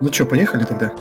[0.00, 0.92] Ну что, поехали тогда?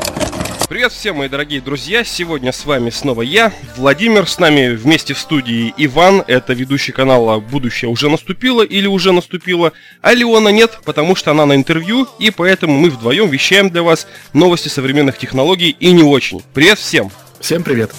[0.67, 2.03] Привет всем, мои дорогие друзья!
[2.03, 7.39] Сегодня с вами снова я, Владимир, с нами вместе в студии Иван, это ведущий канала
[7.39, 12.29] «Будущее уже наступило» или «Уже наступило», а Леона нет, потому что она на интервью, и
[12.29, 16.43] поэтому мы вдвоем вещаем для вас новости современных технологий и не очень.
[16.53, 17.09] Привет всем!
[17.39, 17.91] Всем привет!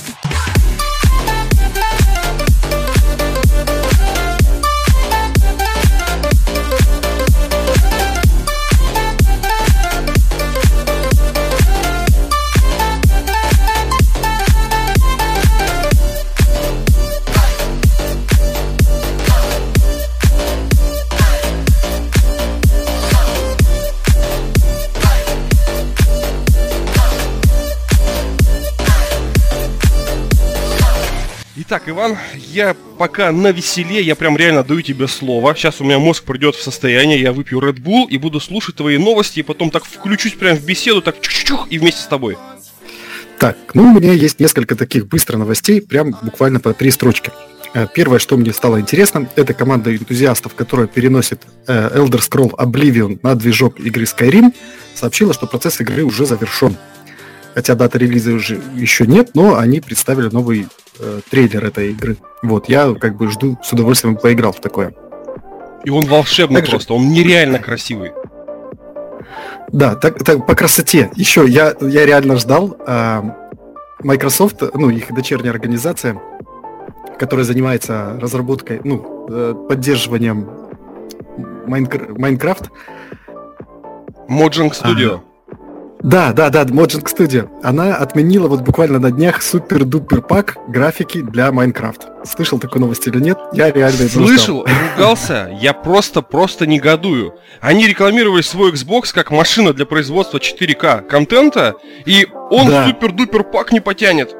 [31.70, 35.54] Итак, Иван, я пока на веселе, я прям реально даю тебе слово.
[35.54, 38.98] Сейчас у меня мозг придет в состояние, я выпью Red Bull и буду слушать твои
[38.98, 42.36] новости, и потом так включусь прям в беседу, так чух-чух, и вместе с тобой.
[43.38, 47.30] Так, ну у меня есть несколько таких быстро новостей, прям буквально по три строчки.
[47.72, 53.20] Э, первое, что мне стало интересным, это команда энтузиастов, которая переносит э, Elder Scroll Oblivion
[53.22, 54.52] на движок игры Skyrim,
[54.96, 56.76] сообщила, что процесс игры уже завершен.
[57.54, 62.16] Хотя даты релиза уже еще нет, но они представили новый э, трейлер этой игры.
[62.42, 64.94] Вот, я как бы жду, с удовольствием поиграл в такое.
[65.84, 66.72] И он волшебный Также...
[66.72, 68.12] просто, он нереально красивый.
[69.68, 71.10] Да, так, так по красоте.
[71.14, 72.76] Еще я, я реально ждал.
[72.86, 73.22] Э,
[74.02, 76.20] Microsoft, ну, их дочерняя организация,
[77.18, 80.48] которая занимается разработкой, ну, э, поддерживанием
[81.66, 82.70] Майнкрафт.
[84.28, 85.14] Mojang Studio.
[85.14, 85.29] Ага.
[86.02, 87.48] Да, да, да, Mojang Studio.
[87.62, 92.08] Она отменила вот буквально на днях супер-дупер пак графики для Майнкрафт.
[92.24, 93.38] Слышал такую новость или нет?
[93.52, 95.50] Я реально Слышал, ругался.
[95.60, 97.34] Я просто-просто негодую.
[97.60, 101.74] Они рекламировали свой Xbox как машина для производства 4К контента,
[102.06, 102.86] и он да.
[102.86, 104.34] супер-дупер пак не потянет.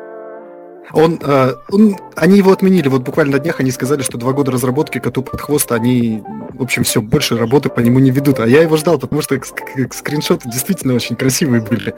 [0.93, 2.89] Он, э, он, они его отменили.
[2.89, 6.23] Вот буквально на днях они сказали, что два года разработки коту под хвост, они,
[6.55, 8.41] в общем, все, больше работы по нему не ведут.
[8.41, 11.95] А я его ждал, потому что скриншоты действительно очень красивые были.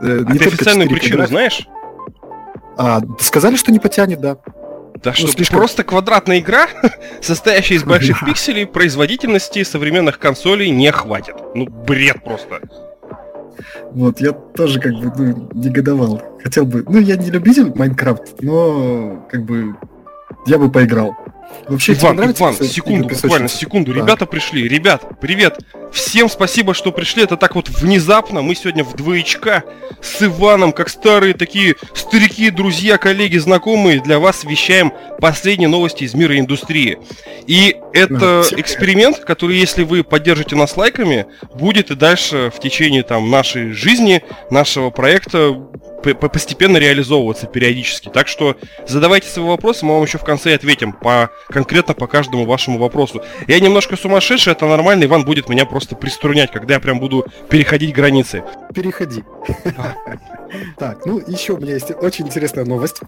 [0.00, 1.30] Э, а не ты официальную причину график.
[1.30, 1.68] знаешь?
[2.76, 4.38] А, сказали, что не потянет, да.
[5.02, 5.58] Да ну, что, слишком...
[5.58, 6.68] просто квадратная игра,
[7.20, 11.34] состоящая из больших пикселей, производительности современных консолей не хватит.
[11.54, 12.60] Ну, бред просто.
[13.92, 16.22] Вот, я тоже как бы ну, негодовал.
[16.42, 16.84] Хотел бы...
[16.88, 19.76] Ну, я не любитель Майнкрафт, но как бы
[20.46, 21.14] я бы поиграл.
[21.68, 23.92] Вообще, Иван, Иван, секунду, буквально секунду.
[23.92, 24.00] Да.
[24.00, 24.68] Ребята пришли.
[24.68, 25.60] Ребят, привет.
[25.92, 27.22] Всем спасибо, что пришли.
[27.22, 28.42] Это так вот внезапно.
[28.42, 29.62] Мы сегодня в двоечка
[30.00, 36.14] с Иваном, как старые такие старики, друзья, коллеги, знакомые, для вас вещаем последние новости из
[36.14, 36.98] мира индустрии.
[37.46, 43.30] И это эксперимент, который, если вы поддержите нас лайками, будет и дальше в течение там
[43.30, 45.54] нашей жизни, нашего проекта
[46.02, 48.08] постепенно реализовываться периодически.
[48.08, 52.44] Так что задавайте свои вопросы, мы вам еще в конце ответим по, конкретно по каждому
[52.44, 53.22] вашему вопросу.
[53.46, 57.94] Я немножко сумасшедший, это нормально, Иван будет меня просто приструнять, когда я прям буду переходить
[57.94, 58.44] границы.
[58.74, 59.24] Переходи.
[60.76, 63.00] Так, ну еще у меня есть очень интересная новость.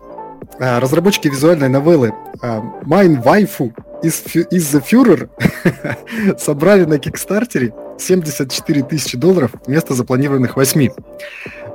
[0.59, 3.73] А, разработчики визуальной новеллы а, Mine Waifu
[4.03, 10.89] из, из The Führer собрали на Кикстартере 74 тысячи долларов вместо запланированных 8.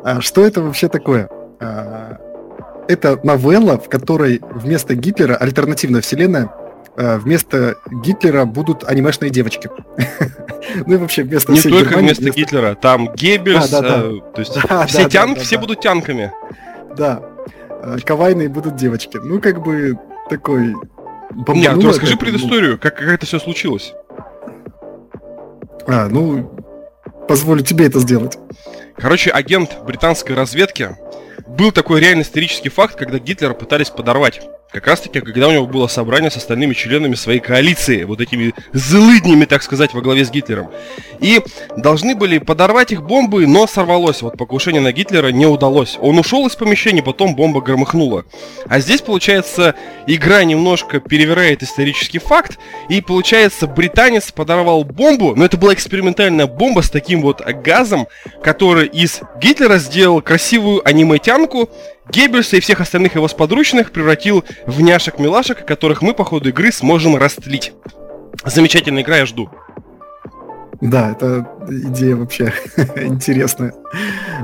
[0.04, 1.30] А что это вообще такое?
[1.60, 2.18] А,
[2.88, 6.52] это новелла, в которой вместо Гитлера, альтернативная вселенная,
[6.96, 9.70] а, вместо Гитлера будут анимешные девочки.
[10.86, 14.54] ну и вообще вместо Не только вместо Гитлера, там Геббельс, э, то есть
[14.88, 16.32] все тянки, все будут тянками.
[16.96, 17.22] Да,
[18.06, 19.18] кавайные будут девочки.
[19.22, 19.98] Ну как бы
[20.30, 20.76] такой...
[21.50, 23.94] Нет, расскажи предысторию, как, как это все случилось.
[25.88, 26.52] А, ну,
[27.28, 28.38] позволю тебе это сделать.
[29.00, 30.98] Короче, агент британской разведки
[31.48, 34.42] был такой реально исторический факт, когда Гитлера пытались подорвать.
[34.72, 38.54] Как раз таки, когда у него было собрание с остальными членами своей коалиции, вот этими
[38.72, 40.70] злыднями, так сказать, во главе с Гитлером.
[41.20, 41.42] И
[41.76, 44.22] должны были подорвать их бомбы, но сорвалось.
[44.22, 45.98] Вот покушение на Гитлера не удалось.
[46.00, 48.26] Он ушел из помещения, потом бомба громыхнула.
[48.68, 49.74] А здесь, получается,
[50.06, 52.60] игра немножко перевирает исторический факт,
[52.90, 58.08] и, получается, британец подорвал бомбу, но это была экспериментальная бомба с таким вот газом,
[58.44, 61.72] который из Гитлера сделал красивую аниметянку,
[62.12, 67.16] Геббельса и всех остальных его сподручных превратил в няшек-милашек, которых мы по ходу игры сможем
[67.16, 67.74] растлить.
[68.46, 69.50] Замечательная игра, я жду.
[70.82, 72.54] Да, это идея вообще
[72.96, 73.74] интересная.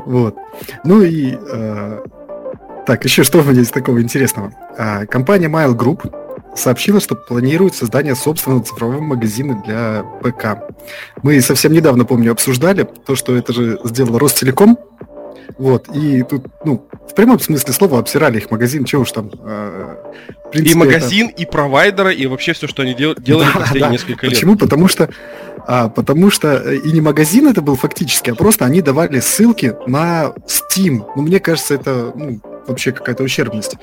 [0.05, 0.35] Вот.
[0.83, 2.03] Ну и э,
[2.85, 4.51] так, еще что у меня есть такого интересного?
[4.77, 6.11] Э, компания Mile Group
[6.55, 10.73] сообщила, что планирует создание собственного цифрового магазина для ПК.
[11.23, 14.77] Мы совсем недавно, помню, обсуждали то, что это же сделал Ростелеком,
[15.57, 19.31] вот, и тут, ну, в прямом смысле слова обсирали их магазин, чего уж там.
[19.43, 19.95] Э,
[20.55, 21.41] принципе, и магазин, это...
[21.41, 23.15] и провайдера, и вообще все, что они дел...
[23.15, 23.91] делали да, последние да.
[23.91, 24.35] несколько лет.
[24.35, 24.55] Почему?
[24.55, 25.09] Потому что,
[25.67, 29.75] а, потому что э, и не магазин это был фактически, а просто они давали ссылки
[29.87, 31.05] на Steam.
[31.15, 33.75] Ну, мне кажется, это ну, вообще какая-то ущербность.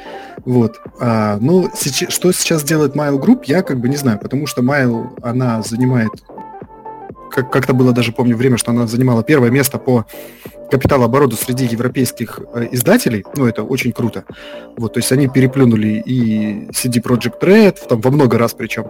[0.44, 0.80] Вот.
[1.00, 4.62] А, ну, сейчас, что сейчас делает Mail Group, я как бы не знаю, потому что
[4.62, 6.10] Mail, она занимает
[7.32, 10.04] как- как-то было даже, помню, время, что она занимала первое место по
[10.70, 14.24] капиталообороту среди европейских э, издателей, ну, это очень круто.
[14.76, 18.86] Вот, то есть они переплюнули и CD Project Red, там, во много раз причем.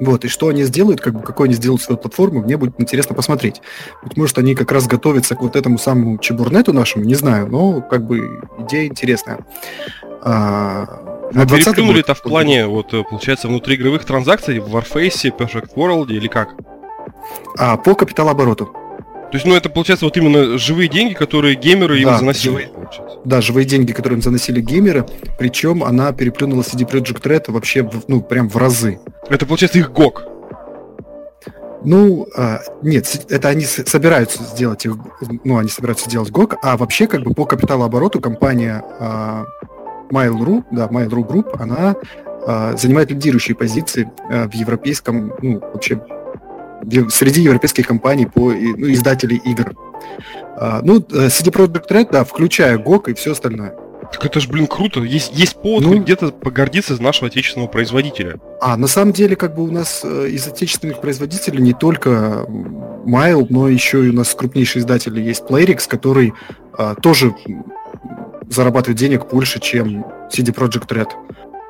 [0.00, 3.14] Вот, и что они сделают, как бы, какой они сделают свою платформу, мне будет интересно
[3.14, 3.60] посмотреть.
[4.02, 7.80] Быть может, они как раз готовятся к вот этому самому чебурнету нашему, не знаю, но,
[7.80, 9.38] как бы, идея интересная.
[10.22, 16.08] А, на переплюнули это в плане, вот, э, получается, внутриигровых транзакций в Warface, Perfect World
[16.08, 16.54] или как?
[17.58, 18.66] А, по капиталообороту.
[18.66, 22.50] То есть, ну, это, получается, вот именно живые деньги, которые геймеры им да, заносили.
[22.50, 22.70] Живые,
[23.24, 25.06] да, живые деньги, которые им заносили геймеры,
[25.38, 29.00] причем она переплюнула CD Projekt Red вообще, в, ну, прям в разы.
[29.28, 30.24] Это, получается, их ГОК.
[31.84, 34.94] Ну, а, нет, это они собираются сделать их,
[35.42, 39.46] ну, они собираются сделать ГОК, а вообще, как бы, по капиталообороту компания а,
[40.10, 41.96] Mail.ru, да, Mail.ru Group, она
[42.46, 46.00] а, занимает лидирующие позиции а, в европейском, ну, вообще
[47.10, 49.74] среди европейских компаний по ну, издателей игр.
[50.56, 53.74] А, ну, э, CD Projekt Red, да, включая GOG и все остальное.
[54.12, 55.00] Так это ж, блин, круто.
[55.00, 58.36] Есть, есть повод ну, где-то погордиться нашего отечественного производителя.
[58.60, 62.44] А, на самом деле, как бы у нас э, из отечественных производителей не только
[63.04, 66.34] Mile, но еще и у нас крупнейшие издатели есть Playrix, который
[66.76, 67.34] а, тоже
[68.48, 71.08] зарабатывает денег больше, чем CD Projekt Red.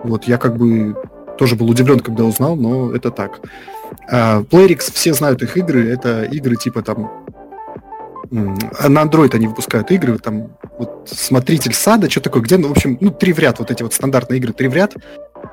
[0.02, 0.96] Вот, я как бы
[1.38, 3.40] тоже был удивлен, когда узнал, но это так.
[4.11, 7.25] Uh, Playrix, все знают их игры, это игры типа там
[8.31, 12.99] на Android они выпускают игры, там вот Смотритель сада, что такое, где, ну, в общем,
[13.00, 14.94] ну, три в ряд, вот эти вот стандартные игры, три в ряд,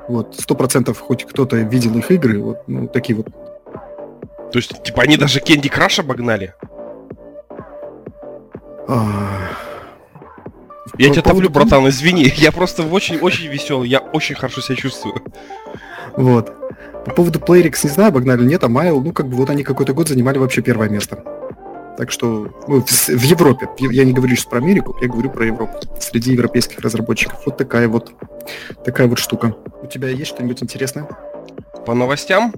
[0.07, 3.27] вот, сто процентов хоть кто-то видел их игры, вот, ну, такие вот.
[4.51, 6.53] То есть, типа, они даже Candy Crush обогнали?
[8.87, 9.49] А...
[10.97, 15.21] Я По тебя топлю, братан, извини, я просто очень-очень веселый, я очень хорошо себя чувствую.
[16.17, 16.51] Вот.
[17.05, 19.93] По поводу Playrix не знаю, обогнали нет, а Майл, ну, как бы вот они какой-то
[19.93, 21.23] год занимали вообще первое место.
[21.97, 25.45] Так что ну, в, в Европе, я не говорю сейчас про Америку, я говорю про
[25.45, 27.41] Европу, среди европейских разработчиков.
[27.45, 28.11] Вот такая вот,
[28.85, 29.55] такая вот штука.
[29.81, 31.07] У тебя есть что-нибудь интересное?
[31.85, 32.53] По новостям?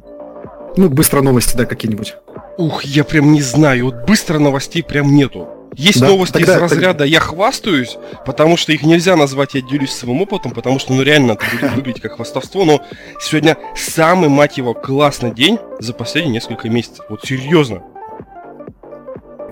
[0.75, 2.15] Ну, быстро новости, да, какие-нибудь.
[2.57, 5.47] Ух, я прям не знаю, вот быстро новостей прям нету.
[5.75, 7.05] Есть да, новости тогда, из разряда тогда...
[7.05, 11.33] «я хвастаюсь», потому что их нельзя назвать «я делюсь своим опытом», потому что, ну, реально
[11.33, 12.81] это будет выглядеть как хвастовство, но
[13.19, 17.05] сегодня самый, мать его, классный день за последние несколько месяцев.
[17.09, 17.83] Вот серьезно.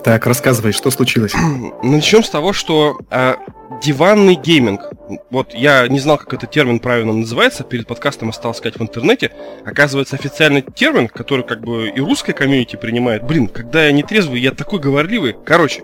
[0.04, 1.34] Так, рассказывай, что случилось?
[1.84, 3.36] Начнем с того, что э,
[3.84, 4.82] диванный гейминг.
[5.30, 9.32] Вот я не знал, как этот термин правильно называется, перед подкастом стал искать в интернете.
[9.64, 13.24] Оказывается, официальный термин, который как бы и русская комьюнити принимает.
[13.24, 15.36] Блин, когда я не трезвый, я такой говорливый.
[15.46, 15.84] Короче,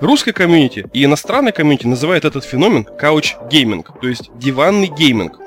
[0.00, 5.38] русская комьюнити и иностранная комьюнити называют этот феномен couch gaming, то есть диванный гейминг.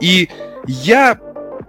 [0.00, 0.28] И
[0.66, 1.18] я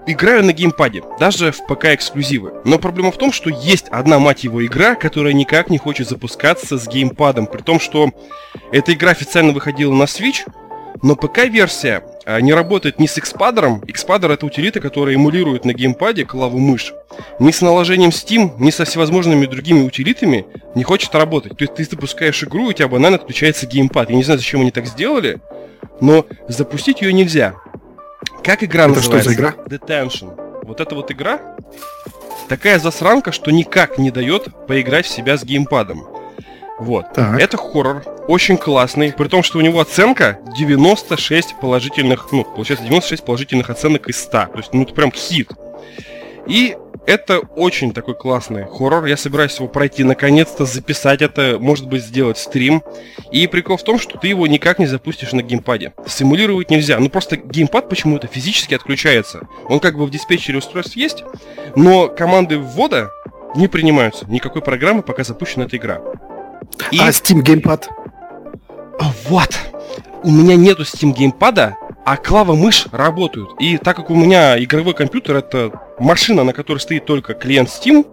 [0.08, 2.54] играю на геймпаде, даже в ПК эксклюзивы.
[2.66, 6.78] Но проблема в том, что есть одна, мать его, игра, которая никак не хочет запускаться
[6.78, 8.12] с геймпадом, при том, что
[8.72, 10.48] эта игра официально выходила на Switch,
[11.02, 13.82] но ПК-версия а, не работает ни с Xpadder.
[13.86, 16.94] Xpadder это утилита, которая эмулирует на геймпаде клаву мышь.
[17.40, 21.58] Ни с наложением Steam, ни со всевозможными другими утилитами не хочет работать.
[21.58, 24.10] То есть ты запускаешь игру, у тебя банально отключается геймпад.
[24.10, 25.40] Я не знаю, зачем они так сделали,
[26.00, 27.56] но запустить ее нельзя.
[28.44, 29.20] Как игра это называется?
[29.20, 29.56] что за игра?
[29.68, 30.66] Detention.
[30.66, 31.56] Вот эта вот игра
[32.52, 36.06] такая засранка, что никак не дает поиграть в себя с геймпадом.
[36.80, 37.14] Вот.
[37.14, 37.40] Так.
[37.40, 43.24] Это хоррор, очень классный, при том, что у него оценка 96 положительных, ну, получается 96
[43.24, 44.32] положительных оценок из 100.
[44.32, 45.52] То есть, ну, это прям хит.
[46.48, 49.06] И это очень такой классный хоррор.
[49.06, 52.84] Я собираюсь его пройти наконец-то, записать это, может быть, сделать стрим.
[53.32, 55.94] И прикол в том, что ты его никак не запустишь на геймпаде.
[56.08, 57.00] Симулировать нельзя.
[57.00, 59.48] Ну просто геймпад почему-то физически отключается.
[59.68, 61.24] Он как бы в диспетчере устройств есть,
[61.76, 63.10] но команды ввода
[63.56, 64.26] не принимаются.
[64.28, 66.02] Никакой программы, пока запущена эта игра.
[66.92, 67.00] И...
[67.00, 67.90] А Steam геймпад?
[69.28, 69.60] Вот.
[70.24, 73.52] У меня нету Steam геймпада, а клава мышь работают.
[73.60, 78.06] И так как у меня игровой компьютер это машина, на которой стоит только клиент Steam,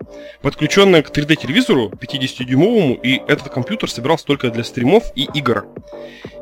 [0.43, 5.67] подключенная к 3D-телевизору 50-дюймовому, и этот компьютер собирался только для стримов и игр.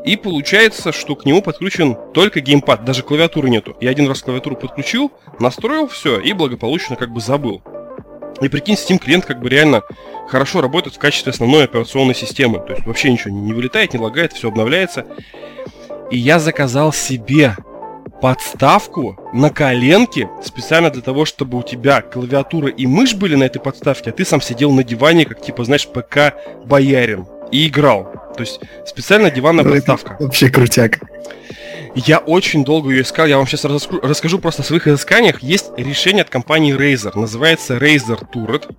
[0.05, 3.77] И получается, что к нему подключен только геймпад, даже клавиатуры нету.
[3.81, 7.63] Я один раз клавиатуру подключил, настроил все и благополучно как бы забыл.
[8.41, 9.83] И прикинь, Steam клиент как бы реально
[10.29, 12.59] хорошо работает в качестве основной операционной системы.
[12.59, 15.07] То есть вообще ничего не вылетает, не лагает, все обновляется.
[16.11, 17.57] И я заказал себе
[18.21, 23.61] подставку на коленке специально для того, чтобы у тебя клавиатура и мышь были на этой
[23.61, 26.35] подставке, а ты сам сидел на диване, как типа, знаешь, ПК
[26.65, 28.13] боярин и играл.
[28.37, 30.17] То есть специально диванная ну, подставка.
[30.21, 31.01] Вообще крутяк.
[31.97, 35.43] Я очень долго ее искал, я вам сейчас расскажу просто о своих изысканиях.
[35.43, 38.71] Есть решение от компании Razer, называется Razer Turret.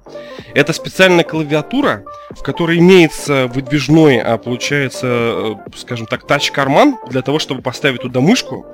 [0.53, 7.39] Это специальная клавиатура, в которой имеется выдвижной, а получается, э, скажем так, тач-карман для того,
[7.39, 8.67] чтобы поставить туда мышку.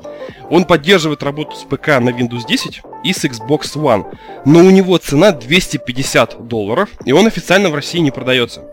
[0.50, 4.98] Он поддерживает работу с ПК на Windows 10 и с Xbox One, но у него
[4.98, 8.66] цена 250 долларов, и он официально в России не продается.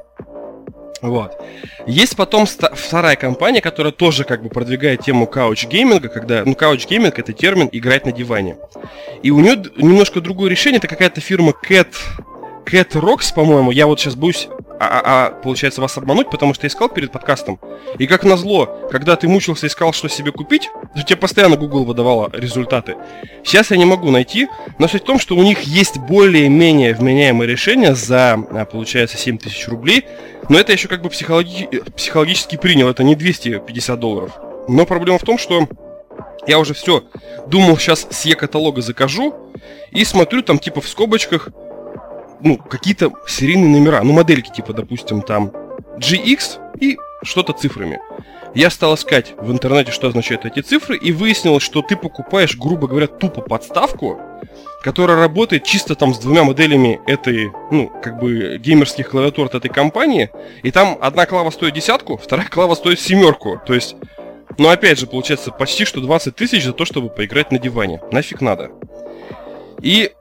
[1.03, 1.33] Вот.
[1.87, 6.53] Есть потом вторая компания, которая тоже как бы продвигает тему couch gaming а, когда, ну,
[6.53, 8.57] couch gaming это термин играть на диване.
[9.23, 11.89] И у нее немножко другое решение, это какая-то фирма Cat,
[12.67, 14.49] Cat Rocks, по-моему, я вот сейчас боюсь
[14.81, 17.61] а, а, а, получается, вас обмануть, потому что я искал перед подкастом.
[17.99, 22.31] И как назло, когда ты мучился, искал, что себе купить, то тебе постоянно Google выдавала
[22.33, 22.97] результаты.
[23.45, 27.47] Сейчас я не могу найти, но суть в том, что у них есть более-менее вменяемое
[27.47, 30.07] решение за, а, получается, 7 тысяч рублей,
[30.49, 31.69] но это еще как бы психологи...
[31.95, 34.33] психологически принял, это не 250 долларов.
[34.67, 35.69] Но проблема в том, что
[36.47, 37.05] я уже все
[37.47, 39.35] думал, сейчас с Е-каталога закажу,
[39.91, 41.51] и смотрю там типа в скобочках
[42.43, 45.53] ну, какие-то серийные номера, ну, модельки типа, допустим, там
[45.99, 48.01] GX и что-то цифрами.
[48.55, 52.89] Я стал искать в интернете, что означают эти цифры, и выяснилось, что ты покупаешь, грубо
[52.89, 54.19] говоря, тупо подставку,
[54.83, 59.69] которая работает чисто там с двумя моделями этой, ну, как бы геймерских клавиатур от этой
[59.69, 60.31] компании,
[60.63, 63.95] и там одна клава стоит десятку, вторая клава стоит семерку, то есть,
[64.59, 68.01] ну, опять же, получается почти что 20 тысяч за то, чтобы поиграть на диване.
[68.11, 68.73] Нафиг надо.
[69.81, 70.13] И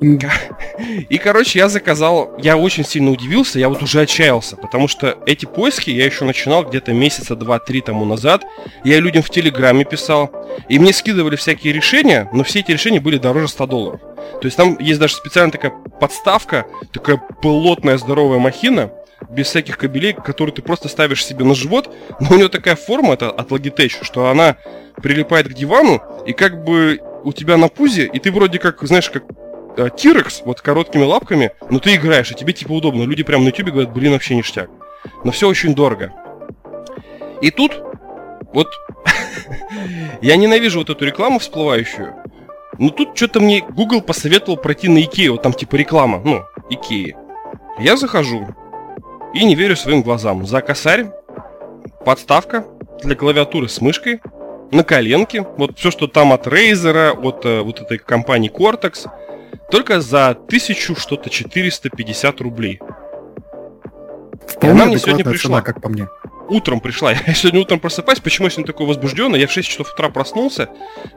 [0.00, 5.44] и, короче, я заказал, я очень сильно удивился, я вот уже отчаялся, потому что эти
[5.44, 8.44] поиски я еще начинал где-то месяца два-три тому назад.
[8.84, 10.30] Я людям в Телеграме писал,
[10.68, 14.00] и мне скидывали всякие решения, но все эти решения были дороже 100 долларов.
[14.40, 18.92] То есть там есть даже специальная такая подставка, такая плотная здоровая махина,
[19.30, 23.14] без всяких кабелей, которые ты просто ставишь себе на живот, но у нее такая форма,
[23.14, 24.56] это от Logitech, что она
[25.02, 29.10] прилипает к дивану, и как бы у тебя на пузе, и ты вроде как, знаешь,
[29.10, 29.24] как
[29.96, 33.04] Тирекс, вот короткими лапками, но ты играешь, и тебе типа удобно.
[33.04, 34.70] Люди прямо на ютубе говорят, блин, вообще ништяк.
[35.24, 36.12] Но все очень дорого.
[37.40, 37.80] И тут,
[38.52, 38.68] вот,
[40.20, 42.14] я ненавижу вот эту рекламу всплывающую,
[42.78, 47.16] но тут что-то мне Google посоветовал пройти на Икею, вот там типа реклама, ну, Икеи.
[47.78, 48.48] Я захожу
[49.34, 50.46] и не верю своим глазам.
[50.46, 51.06] За косарь,
[52.04, 52.64] подставка
[53.02, 54.20] для клавиатуры с мышкой,
[54.70, 59.08] на коленке, вот все, что там от Razer, от э, вот этой компании Cortex,
[59.70, 62.80] только за тысячу что-то 450 рублей.
[64.46, 65.58] Вполне она мне сегодня пришла.
[65.58, 66.08] Цена, как по мне.
[66.48, 67.12] Утром пришла.
[67.26, 68.20] Я сегодня утром просыпаюсь.
[68.20, 69.38] Почему я сегодня такой возбужденный?
[69.38, 70.70] Я в 6 часов утра проснулся,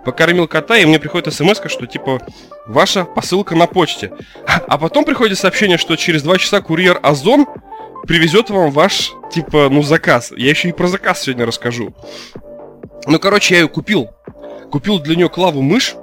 [0.04, 2.20] покормил кота, и мне приходит смс, что типа
[2.68, 4.12] ваша посылка на почте.
[4.46, 7.46] А потом приходит сообщение, что через 2 часа курьер Озон
[8.06, 10.34] привезет вам ваш, типа, ну, заказ.
[10.36, 11.94] Я еще и про заказ сегодня расскажу.
[13.08, 14.10] Ну, короче, я ее купил.
[14.70, 15.96] Купил для нее клаву мышь,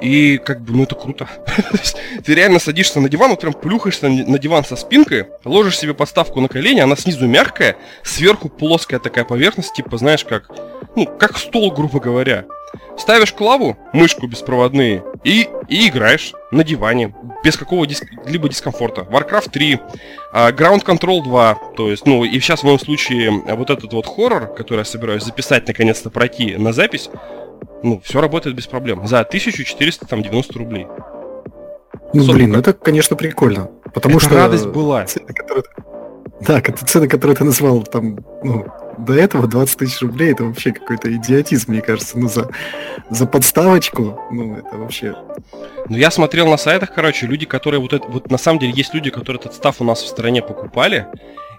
[0.00, 1.28] и как бы, ну это круто.
[2.24, 6.40] Ты реально садишься на диван, вот прям плюхаешься на диван со спинкой, ложишь себе подставку
[6.40, 10.50] на колени, она снизу мягкая, сверху плоская такая поверхность, типа, знаешь, как,
[10.96, 12.44] ну, как стол, грубо говоря.
[12.98, 19.02] Ставишь клаву, мышку беспроводные, и, и играешь на диване, без какого-либо дискомфорта.
[19.02, 19.80] Warcraft 3, uh,
[20.32, 24.06] а, Ground Control 2, то есть, ну, и сейчас в моем случае вот этот вот
[24.06, 27.10] хоррор, который я собираюсь записать, наконец-то пройти на запись,
[27.84, 29.06] ну, все работает без проблем.
[29.06, 30.86] За 1490 рублей.
[30.86, 33.70] Ну, Собственно, блин, ну это, конечно, прикольно.
[33.92, 34.34] Потому это что...
[34.34, 35.04] радость была.
[35.04, 35.64] Цены, которые...
[36.40, 38.66] Да, это цены, которые ты назвал там, ну,
[38.98, 42.18] до этого 20 тысяч рублей, это вообще какой-то идиотизм, мне кажется.
[42.18, 42.48] Ну, за,
[43.10, 45.14] за подставочку, ну, это вообще...
[45.88, 48.06] Ну, я смотрел на сайтах, короче, люди, которые вот это...
[48.08, 51.06] Вот на самом деле есть люди, которые этот став у нас в стране покупали,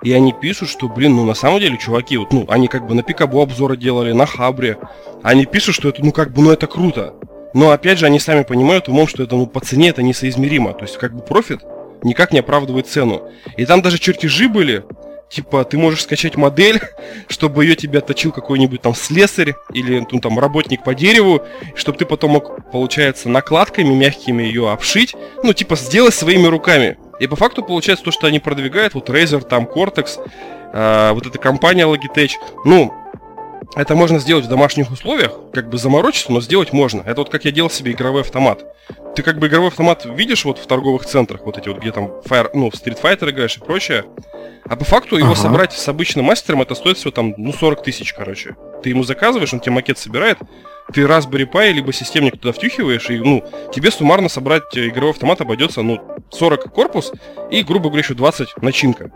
[0.03, 2.95] и они пишут, что, блин, ну на самом деле, чуваки, вот, ну, они как бы
[2.95, 4.77] на Пикабу обзоры делали, на Хабре.
[5.23, 7.13] Они пишут, что это, ну, как бы, ну, это круто.
[7.53, 10.73] Но, опять же, они сами понимают умом, что это, ну, по цене это несоизмеримо.
[10.73, 11.61] То есть, как бы, профит
[12.05, 13.23] никак не оправдывает цену.
[13.57, 14.83] И там даже чертежи были,
[15.29, 16.81] типа, ты можешь скачать модель,
[17.27, 21.41] чтобы ее тебе отточил какой-нибудь там слесарь или ну, там работник по дереву,
[21.75, 26.97] чтобы ты потом мог, получается, накладками мягкими ее обшить, ну, типа, сделать своими руками.
[27.19, 30.19] И по факту получается то, что они продвигают, вот Razer, там Cortex,
[30.73, 32.31] э, вот эта компания Logitech,
[32.65, 32.93] ну,
[33.75, 37.01] это можно сделать в домашних условиях, как бы заморочиться, но сделать можно.
[37.01, 38.65] Это вот как я делал себе игровой автомат.
[39.15, 42.11] Ты как бы игровой автомат видишь вот в торговых центрах, вот эти вот, где там
[42.25, 44.05] Fire, ну, в Street Fighter играешь и прочее.
[44.67, 45.39] А по факту его ага.
[45.39, 48.55] собрать с обычным мастером, это стоит всего там, ну, 40 тысяч, короче.
[48.83, 50.39] Ты ему заказываешь, он тебе макет собирает,
[50.93, 53.43] ты Raspberry Pi либо системник туда втюхиваешь, и, ну,
[53.73, 57.11] тебе суммарно собрать игровой автомат обойдется, ну, 40 корпус
[57.51, 59.11] и, грубо говоря, еще 20 начинка.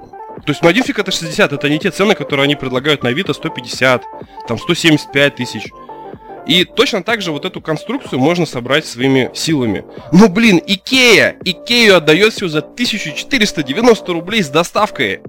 [0.45, 3.09] То есть, ну, один фиг это 60, это не те цены, которые они предлагают на
[3.09, 4.03] Авито 150,
[4.47, 5.63] там 175 тысяч.
[6.47, 9.85] И точно так же вот эту конструкцию можно собрать своими силами.
[10.11, 11.35] Ну блин, Икея!
[11.43, 15.19] Икею отдает всего за 1490 рублей с доставкой.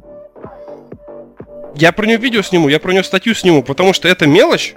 [1.75, 4.75] Я про нее видео сниму, я про нее статью сниму, потому что это мелочь.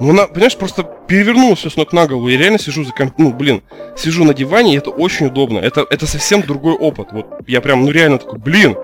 [0.00, 2.28] Ну, она, понимаешь, просто перевернула все с ног на голову.
[2.28, 3.14] Я реально сижу за комп...
[3.18, 3.62] Ну, блин,
[3.96, 5.58] сижу на диване, и это очень удобно.
[5.58, 7.08] Это, это совсем другой опыт.
[7.10, 8.76] Вот я прям, ну реально такой, блин,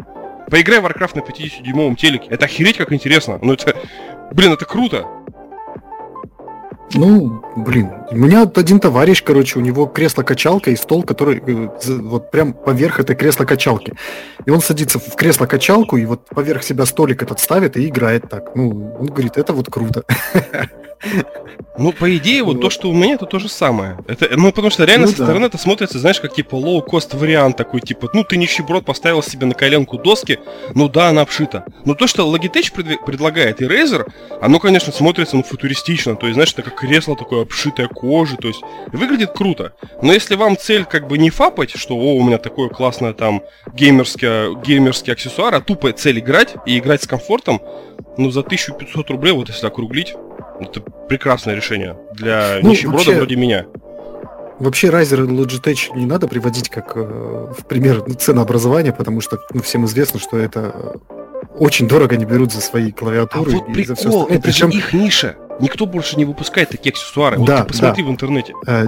[0.50, 2.28] Поиграй в Warcraft на 50-дюймовом телеке.
[2.30, 3.38] Это охереть как интересно.
[3.40, 3.76] Ну это,
[4.32, 5.06] блин, это круто.
[6.96, 12.30] Ну, блин, у меня один товарищ, короче, у него кресло-качалка и стол, который э, вот
[12.30, 13.94] прям поверх этой кресло-качалки.
[14.46, 18.54] И он садится в кресло-качалку и вот поверх себя столик этот ставит и играет так.
[18.54, 20.04] Ну, он говорит, это вот круто.
[21.76, 23.98] Ну, по идее, вот, вот то, что у меня, это то же самое.
[24.06, 25.24] Это, ну, потому что реально ну, со да.
[25.24, 29.46] стороны это смотрится, знаешь, как типа лоу-кост вариант такой, типа, ну, ты нищеброд поставил себе
[29.46, 30.38] на коленку доски,
[30.74, 31.64] ну да, она обшита.
[31.84, 34.08] Но то, что Logitech пред, предлагает и Razer,
[34.40, 36.14] оно, конечно, смотрится, ну, футуристично.
[36.14, 38.60] То есть, знаешь, это как кресло такое обшитое кожей, то есть,
[38.92, 39.72] выглядит круто.
[40.00, 43.42] Но если вам цель как бы не фапать, что, о, у меня такое классное там
[43.74, 47.60] геймерский, геймерский аксессуар, а тупо цель играть и играть с комфортом,
[48.16, 50.14] ну, за 1500 рублей, вот если округлить,
[50.60, 53.66] это прекрасное решение для ну, нищеброда вообще, вроде меня.
[54.58, 59.62] Вообще Razer и Logitech не надо приводить как э, в пример ценообразования, потому что ну,
[59.62, 60.96] всем известно, что это
[61.58, 63.52] очень дорого они берут за свои клавиатуры.
[63.52, 64.38] А вот прикол, и за все остальное.
[64.38, 64.70] это Причем...
[64.70, 65.36] их ниша.
[65.60, 67.38] Никто больше не выпускает такие аксессуары.
[67.38, 68.08] Вот да, ты посмотри да.
[68.08, 68.54] в интернете.
[68.66, 68.86] Э,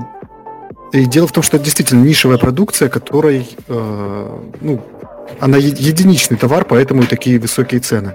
[0.92, 4.82] и дело в том, что это действительно нишевая продукция, которой, э, ну,
[5.40, 8.14] она единичный товар, поэтому и такие высокие цены.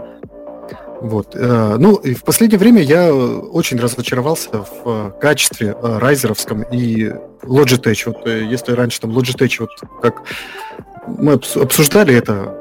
[1.01, 1.36] Вот.
[1.36, 7.11] Э, ну, и в последнее время я очень разочаровался в э, качестве э, райзеровском и
[7.42, 8.03] Logitech.
[8.05, 10.22] Вот если раньше там Logitech, вот как
[11.07, 12.60] мы обсуждали это,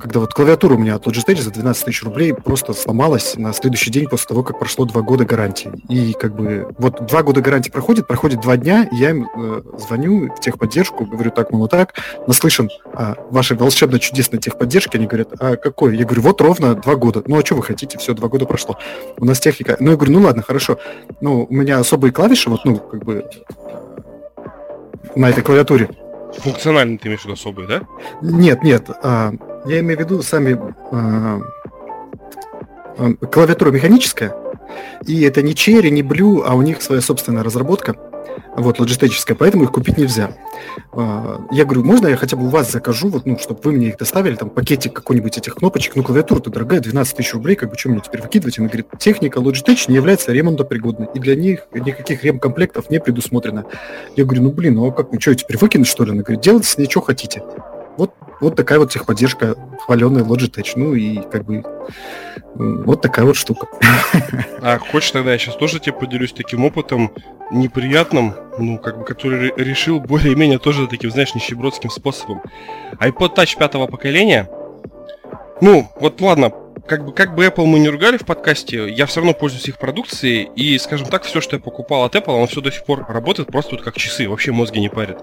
[0.00, 3.90] когда вот клавиатура у меня от Logitech за 12 тысяч рублей просто сломалась на следующий
[3.90, 5.70] день после того, как прошло два года гарантии.
[5.88, 10.34] И как бы вот два года гарантии проходит, проходит два дня, я им э, звоню
[10.34, 11.94] в техподдержку, говорю так, мол, так,
[12.26, 15.96] наслышан о вашей волшебно-чудесной техподдержке, они говорят, а какой?
[15.96, 17.22] Я говорю, вот ровно два года.
[17.26, 17.98] Ну, а что вы хотите?
[17.98, 18.78] Все, два года прошло.
[19.18, 19.76] У нас техника.
[19.78, 20.78] Ну, я говорю, ну ладно, хорошо.
[21.20, 23.24] Ну, у меня особые клавиши, вот, ну, как бы
[25.14, 25.90] на этой клавиатуре.
[26.38, 27.82] Функционально ты имеешь в виду особые, да?
[28.22, 28.88] Нет, нет.
[29.02, 29.32] А,
[29.66, 30.58] я имею в виду сами
[30.92, 31.40] а,
[32.98, 34.34] а, клавиатура механическая,
[35.06, 37.96] и это не Cherry, не Blue, а у них своя собственная разработка
[38.56, 40.36] вот, логистическая, поэтому их купить нельзя.
[40.92, 43.88] А, я говорю, можно я хотя бы у вас закажу, вот, ну, чтобы вы мне
[43.88, 47.78] их доставили, там, пакетик какой-нибудь этих кнопочек, ну, клавиатура-то дорогая, 12 тысяч рублей, как бы,
[47.78, 48.58] что мне теперь выкидывать?
[48.58, 53.64] Он говорит, техника Logitech не является ремонтопригодной, и для них никаких ремкомплектов не предусмотрено.
[54.16, 56.12] Я говорю, ну, блин, ну, а как, ну, что, теперь выкинуть, что ли?
[56.12, 57.42] Она говорит, делайте с ней, что хотите.
[57.96, 60.72] Вот, вот такая вот техподдержка хваленная Logitech.
[60.76, 61.62] Ну и как бы
[62.54, 63.66] вот такая вот штука.
[64.62, 67.12] А хочешь тогда я сейчас тоже тебе поделюсь таким опытом
[67.50, 72.42] неприятным, ну, как бы, который решил более-менее тоже таким, знаешь, нищебродским способом.
[72.98, 74.50] iPod Touch пятого поколения,
[75.62, 76.52] ну, вот ладно,
[76.86, 79.78] как бы, как бы Apple мы не ругали в подкасте, я все равно пользуюсь их
[79.78, 83.06] продукцией, и, скажем так, все, что я покупал от Apple, оно все до сих пор
[83.08, 85.18] работает просто вот как часы, вообще мозги не парит.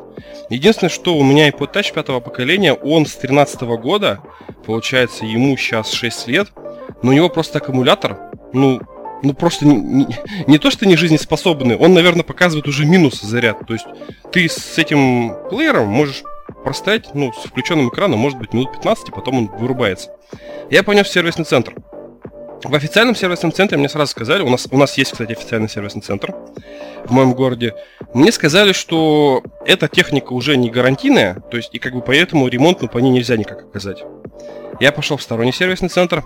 [0.50, 4.20] Единственное, что у меня iPod Touch пятого поколения, он с 13 года,
[4.66, 6.50] получается, ему сейчас 6 лет,
[7.04, 8.18] но у него просто аккумулятор,
[8.54, 8.80] ну,
[9.24, 10.08] ну просто не, не,
[10.48, 13.66] не то, что не жизнеспособный, он, наверное, показывает уже минус заряд.
[13.66, 13.86] То есть
[14.32, 16.24] ты с этим плеером можешь
[16.64, 20.12] простоять, ну, с включенным экраном, может быть, минут 15, и потом он вырубается.
[20.70, 21.76] Я понес в сервисный центр.
[22.64, 26.02] В официальном сервисном центре мне сразу сказали, у нас, у нас есть, кстати, официальный сервисный
[26.02, 26.34] центр
[27.06, 27.76] в моем городе,
[28.14, 32.82] мне сказали, что эта техника уже не гарантийная, то есть и как бы поэтому ремонт
[32.82, 34.04] ну, по ней нельзя никак оказать.
[34.80, 36.24] Я пошел в сторонний сервисный центр,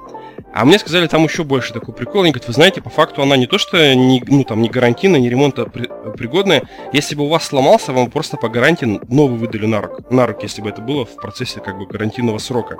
[0.53, 2.23] А мне сказали, там еще больше такой прикол.
[2.23, 5.19] Они говорят, вы знаете, по факту она не то, что не, ну, там, не гарантийная,
[5.19, 6.63] не ремонта при, пригодная.
[6.91, 10.41] Если бы у вас сломался, вам просто по гарантии новый выдали на руку, на руку,
[10.43, 12.75] если бы это было в процессе как бы гарантийного срока.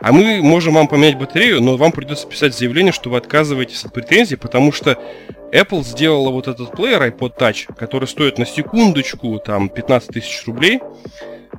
[0.00, 3.92] А мы можем вам поменять батарею, но вам придется писать заявление, что вы отказываетесь от
[3.92, 4.96] претензий, потому что
[5.52, 10.80] Apple сделала вот этот плеер iPod Touch, который стоит на секундочку там 15 тысяч рублей.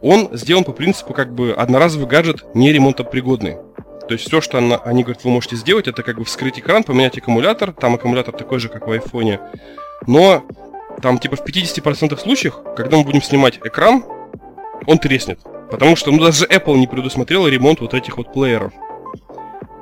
[0.02, 3.58] Он сделан по принципу как бы одноразовый гаджет не ремонтопригодный.
[4.10, 6.84] То есть все, что она, они говорят, вы можете сделать, это как бы вскрыть экран,
[6.84, 7.74] поменять аккумулятор.
[7.74, 9.40] Там аккумулятор такой же, как в айфоне.
[10.08, 10.44] Но
[11.00, 14.04] там типа в 50% случаев, когда мы будем снимать экран,
[14.88, 15.40] он треснет.
[15.70, 18.74] Потому что ну, даже Apple не предусмотрела ремонт вот этих вот плееров.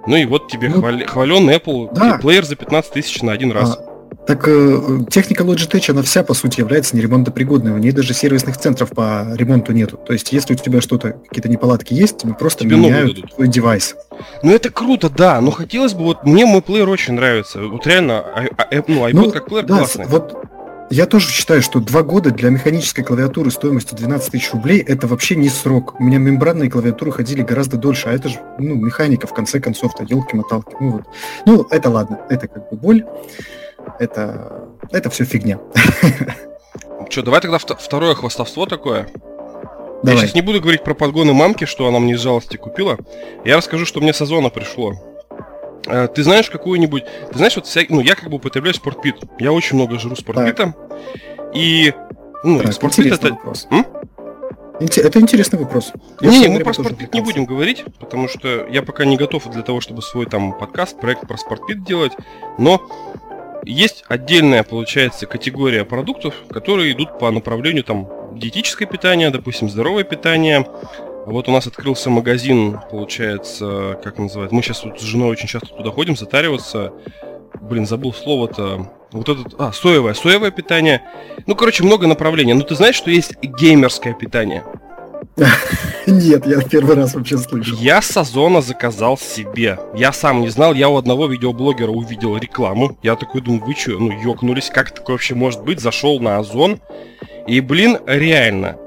[0.06, 2.18] Ну и вот тебе ну, хвален Apple да.
[2.18, 3.78] плеер за 15 тысяч на один раз.
[3.78, 3.87] А,
[4.28, 7.72] так э, техника Logitech, она вся, по сути, является неремонтопригодной.
[7.72, 9.98] У нее даже сервисных центров по ремонту нету.
[9.98, 13.96] То есть, если у тебя что-то, какие-то неполадки есть, тебе просто тебе меняют твой девайс.
[14.44, 17.62] Ну, это круто, да, но хотелось бы, вот мне мой плеер очень нравится.
[17.62, 20.06] Вот реально, а, а, ну, iPod ну, как плеер да, классный.
[20.08, 20.36] Вот
[20.90, 25.38] я тоже считаю, что два года для механической клавиатуры стоимостью 12 тысяч рублей это вообще
[25.38, 26.00] не срок.
[26.00, 30.04] У меня мембранные клавиатуры ходили гораздо дольше, а это же ну, механика в конце концов-то,
[30.04, 30.76] елки-моталки.
[30.80, 31.04] Ну, вот.
[31.46, 33.06] ну, это ладно, это как бы боль
[34.00, 35.60] это, это все фигня.
[37.10, 39.08] Что, давай тогда второе хвастовство такое.
[40.04, 40.16] Давай.
[40.16, 42.98] Я сейчас не буду говорить про подгоны мамки, что она мне из жалости купила.
[43.46, 44.94] Я расскажу, что мне с Озона пришло.
[45.88, 47.04] Э, ты знаешь какую-нибудь...
[47.32, 47.82] Ты знаешь, вот вся...
[47.90, 49.16] ну, я как бы употребляю спортпит.
[49.40, 50.76] Я очень много жру спортпита.
[51.54, 51.94] И...
[52.44, 53.30] Ну, так, спортпит это...
[53.30, 53.68] Вопрос.
[53.72, 53.86] М?
[54.80, 55.92] Это интересный вопрос.
[56.22, 59.50] Я не, не, мы про спортпит не будем говорить, потому что я пока не готов
[59.50, 62.12] для того, чтобы свой там подкаст, проект про спортпит делать.
[62.60, 62.88] Но
[63.64, 70.68] есть отдельная, получается, категория продуктов, которые идут по направлению там диетическое питание, допустим, здоровое питание.
[71.26, 75.68] Вот у нас открылся магазин, получается, как называется, мы сейчас вот с женой очень часто
[75.68, 76.94] туда ходим затариваться.
[77.60, 78.92] Блин, забыл слово-то.
[79.12, 81.02] Вот этот, а, соевое, соевое питание.
[81.46, 82.54] Ну, короче, много направлений.
[82.54, 84.64] Но ну, ты знаешь, что есть геймерское питание?
[86.08, 87.76] Нет, я первый раз вообще слышу.
[87.76, 89.78] Я с Озона заказал себе.
[89.94, 92.98] Я сам не знал, я у одного видеоблогера увидел рекламу.
[93.04, 95.80] Я такой думаю, вы что, ну ёкнулись, как такое вообще может быть?
[95.80, 96.80] Зашел на Озон.
[97.46, 98.78] И, блин, реально,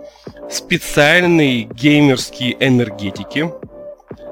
[0.50, 3.50] специальные геймерские энергетики.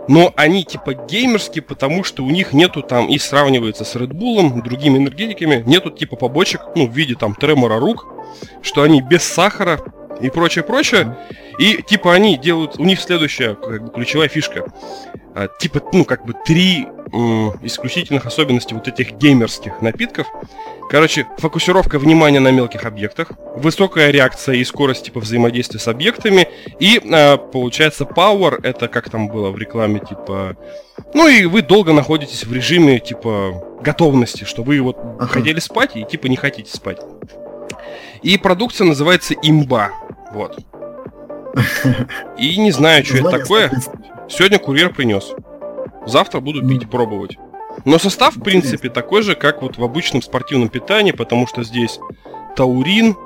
[0.09, 4.62] Но они типа геймерские, потому что у них нету там, и сравнивается с Red Bull,
[4.62, 8.07] другими энергетиками, нету типа побочек, ну, в виде там тремора рук,
[8.62, 9.78] что они без сахара,
[10.20, 11.16] и прочее, прочее.
[11.59, 14.64] И типа они делают, у них следующая как бы, ключевая фишка.
[15.35, 20.26] А, типа, ну, как бы три м, исключительных особенностей вот этих геймерских напитков.
[20.90, 26.48] Короче, фокусировка внимания на мелких объектах, высокая реакция и скорость типа взаимодействия с объектами,
[26.81, 30.57] и а, получается power, это как там было в рекламе, типа...
[31.14, 35.26] Ну и вы долго находитесь в режиме типа готовности, что вы вот ага.
[35.26, 36.98] хотели спать и типа не хотите спать.
[38.22, 39.92] И продукция называется имба.
[40.33, 40.59] Вот.
[42.38, 43.71] И не знаю, что это такое.
[44.29, 45.33] Сегодня курьер принес.
[46.07, 47.37] Завтра буду пить, пробовать.
[47.85, 51.99] Но состав, в принципе, такой же, как вот в обычном спортивном питании, потому что здесь
[52.57, 53.17] таурин,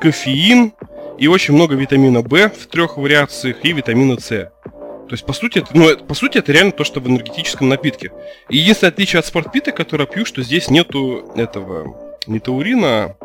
[0.00, 0.72] кофеин
[1.18, 4.28] и очень много витамина В в трех вариациях и витамина С.
[4.28, 8.12] То есть, по сути, это, ну, по сути, это реально то, что в энергетическом напитке.
[8.48, 13.16] И единственное отличие от спортпита, который я пью, что здесь нету этого, не таурина,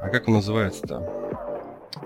[0.00, 1.19] а как он называется-то?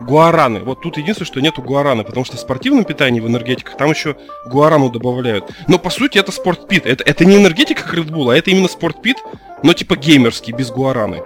[0.01, 0.61] Гуараны.
[0.61, 4.17] Вот тут единственное, что нету гуараны, потому что в спортивном питании, в энергетиках, там еще
[4.47, 5.51] гуарану добавляют.
[5.69, 6.87] Но по сути это спортпит.
[6.87, 9.17] Это, это не энергетика как Red Bull, а это именно спортпит,
[9.63, 11.23] но типа геймерский, без гуараны.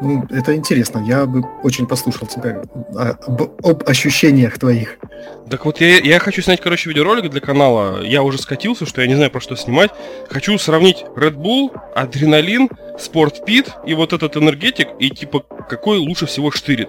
[0.00, 1.04] Ну, это интересно.
[1.06, 2.62] Я бы очень послушал тебя
[2.96, 4.96] об, об ощущениях твоих.
[5.50, 8.02] Так вот, я, я хочу снять, короче, видеоролик для канала.
[8.02, 9.90] Я уже скатился, что я не знаю, про что снимать.
[10.30, 16.50] Хочу сравнить Red Bull, адреналин, спортпит и вот этот энергетик, и типа, какой лучше всего
[16.50, 16.88] штырит.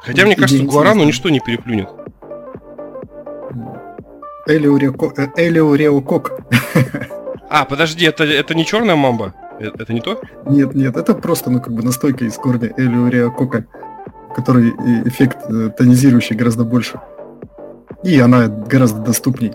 [0.00, 1.88] Хотя, мне кажется, Гуарану ничто не переплюнет.
[5.36, 6.40] Элиуреокок.
[7.50, 9.32] А, подожди, это, это не черная мамба?
[9.60, 10.20] Э, это не то?
[10.46, 13.66] Нет, нет, это просто, ну, как бы настойка из корня элиуреокока,
[14.34, 14.70] который
[15.06, 17.00] эффект э, тонизирующий гораздо больше.
[18.02, 19.52] И она гораздо доступней.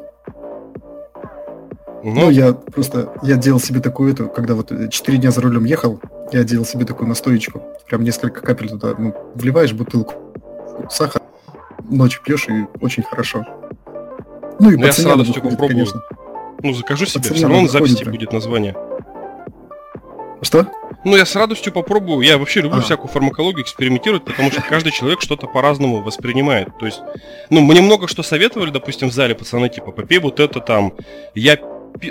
[2.03, 5.63] Ну, ну, я просто, я делал себе такую эту, когда вот 4 дня за рулем
[5.63, 6.01] ехал,
[6.33, 7.63] я делал себе такую настоечку.
[7.87, 10.13] Прям несколько капель туда, ну, вливаешь бутылку
[10.89, 11.21] сахар,
[11.89, 13.45] ночью пьешь и очень хорошо.
[14.59, 15.85] Ну и ну, я с радостью выходит, попробую.
[15.85, 16.01] Конечно.
[16.61, 18.75] Ну, закажу себе, все равно на записи будет название.
[20.43, 20.67] Что?
[21.03, 22.25] Ну, я с радостью попробую.
[22.25, 22.81] Я вообще люблю а.
[22.81, 26.69] всякую фармакологию экспериментировать, потому что каждый человек что-то по-разному воспринимает.
[26.79, 27.01] То есть,
[27.49, 30.93] ну, мне много что советовали, допустим, в зале пацаны, типа, попей вот это там.
[31.35, 31.57] Я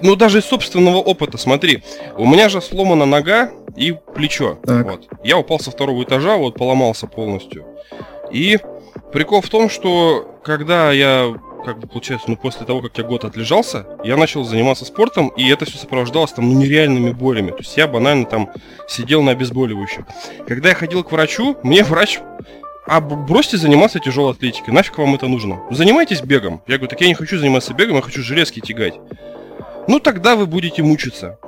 [0.02, 1.82] ну даже из собственного опыта, смотри,
[2.16, 4.58] у меня же сломана нога и плечо.
[4.64, 4.86] Так.
[4.86, 5.08] Вот.
[5.24, 7.66] Я упал со второго этажа, вот поломался полностью.
[8.30, 8.58] И
[9.12, 13.24] прикол в том, что когда я как бы получается, ну после того, как я год
[13.24, 17.50] отлежался, я начал заниматься спортом, и это все сопровождалось там ну, нереальными болями.
[17.50, 18.50] То есть я банально там
[18.88, 20.06] сидел на обезболивающем.
[20.46, 22.20] Когда я ходил к врачу, мне врач
[22.84, 25.62] а бросьте заниматься тяжелой атлетикой, нафиг вам это нужно?
[25.70, 26.62] Занимайтесь бегом.
[26.66, 28.94] Я говорю, так я не хочу заниматься бегом, я хочу железки тягать.
[29.86, 31.38] Ну тогда вы будете мучиться.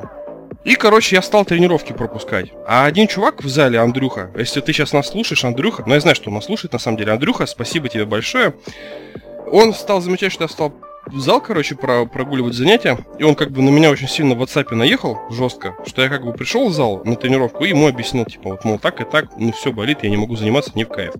[0.64, 2.50] И, короче, я стал тренировки пропускать.
[2.66, 6.16] А один чувак в зале, Андрюха, если ты сейчас нас слушаешь, Андрюха, ну я знаю,
[6.16, 8.54] что он нас слушает на самом деле, Андрюха, спасибо тебе большое.
[9.54, 10.72] Он стал замечать, что я стал
[11.06, 14.42] в зал, короче, про прогуливать занятия, и он как бы на меня очень сильно в
[14.42, 18.24] WhatsApp наехал жестко, что я как бы пришел в зал на тренировку и ему объяснил,
[18.24, 20.88] типа, вот, мол, так и так, ну все болит, я не могу заниматься, не в
[20.88, 21.14] кайф.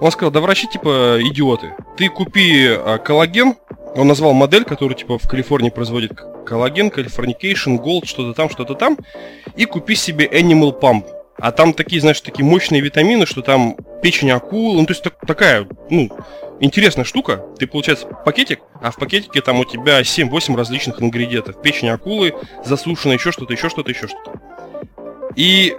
[0.00, 1.72] Он сказал, да врачи, типа, идиоты.
[1.96, 3.54] Ты купи а, коллаген,
[3.94, 8.98] он назвал модель, которую, типа, в Калифорнии производит коллаген, Californication, Gold, что-то там, что-то там,
[9.54, 11.04] и купи себе Animal Pump.
[11.38, 15.14] А там такие, знаешь, такие мощные витамины, что там печень акул, ну, то есть так,
[15.26, 16.10] такая, ну,
[16.60, 17.44] интересная штука.
[17.58, 21.60] Ты, получается, пакетик, а в пакетике там у тебя 7-8 различных ингредиентов.
[21.60, 24.40] Печень акулы, засушенная, еще что-то, еще что-то, еще что-то.
[25.34, 25.74] И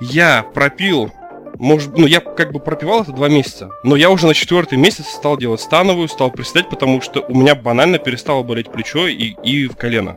[0.00, 1.10] я пропил,
[1.58, 5.06] может, ну я как бы пропивал это два месяца, но я уже на четвертый месяц
[5.08, 9.66] стал делать становую, стал приседать, потому что у меня банально перестало болеть плечо и, и
[9.66, 10.16] в колено.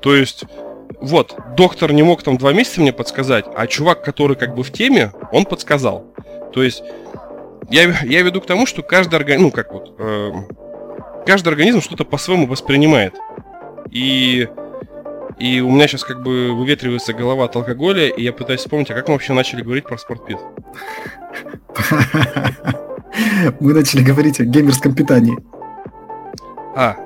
[0.00, 0.44] То есть,
[1.00, 4.70] вот, доктор не мог там два месяца мне подсказать, а чувак, который как бы в
[4.70, 6.04] теме, он подсказал.
[6.52, 6.82] То есть,
[7.70, 10.32] я, я веду к тому, что каждый организм, ну как вот, э,
[11.26, 13.14] каждый организм что-то по-своему воспринимает.
[13.90, 14.48] И,
[15.38, 18.94] и у меня сейчас как бы выветривается голова от алкоголя, и я пытаюсь вспомнить, а
[18.94, 20.38] как мы вообще начали говорить про спортпит?
[23.60, 25.36] Мы начали говорить о геймерском питании.
[26.76, 26.96] А,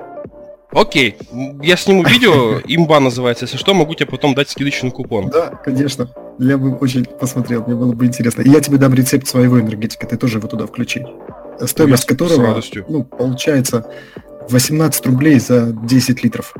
[0.75, 1.15] Окей,
[1.61, 5.29] я сниму видео, имба называется, если что, могу тебе потом дать скидочный купон.
[5.29, 6.09] Да, конечно.
[6.37, 8.41] Я бы очень посмотрел, мне было бы интересно.
[8.41, 11.05] И я тебе дам рецепт своего энергетика, ты тоже его туда включи.
[11.61, 13.89] Стоимость я которого, ну, получается
[14.49, 16.53] 18 рублей за 10 литров.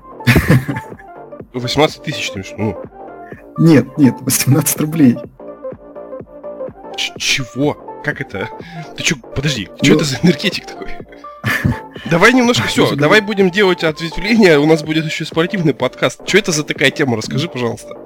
[1.53, 2.77] 18 тысяч, ты ну.
[3.57, 5.17] Нет, нет, 18 рублей.
[6.95, 7.84] Ч чего?
[8.05, 8.47] Как это?
[8.95, 9.83] Ты чё, подожди, ну...
[9.83, 10.89] что это за энергетик такой?
[12.11, 16.21] Давай немножко все, давай будем делать ответвление, у нас будет еще спортивный подкаст.
[16.27, 17.17] Что это за такая тема?
[17.17, 17.97] Расскажи, пожалуйста.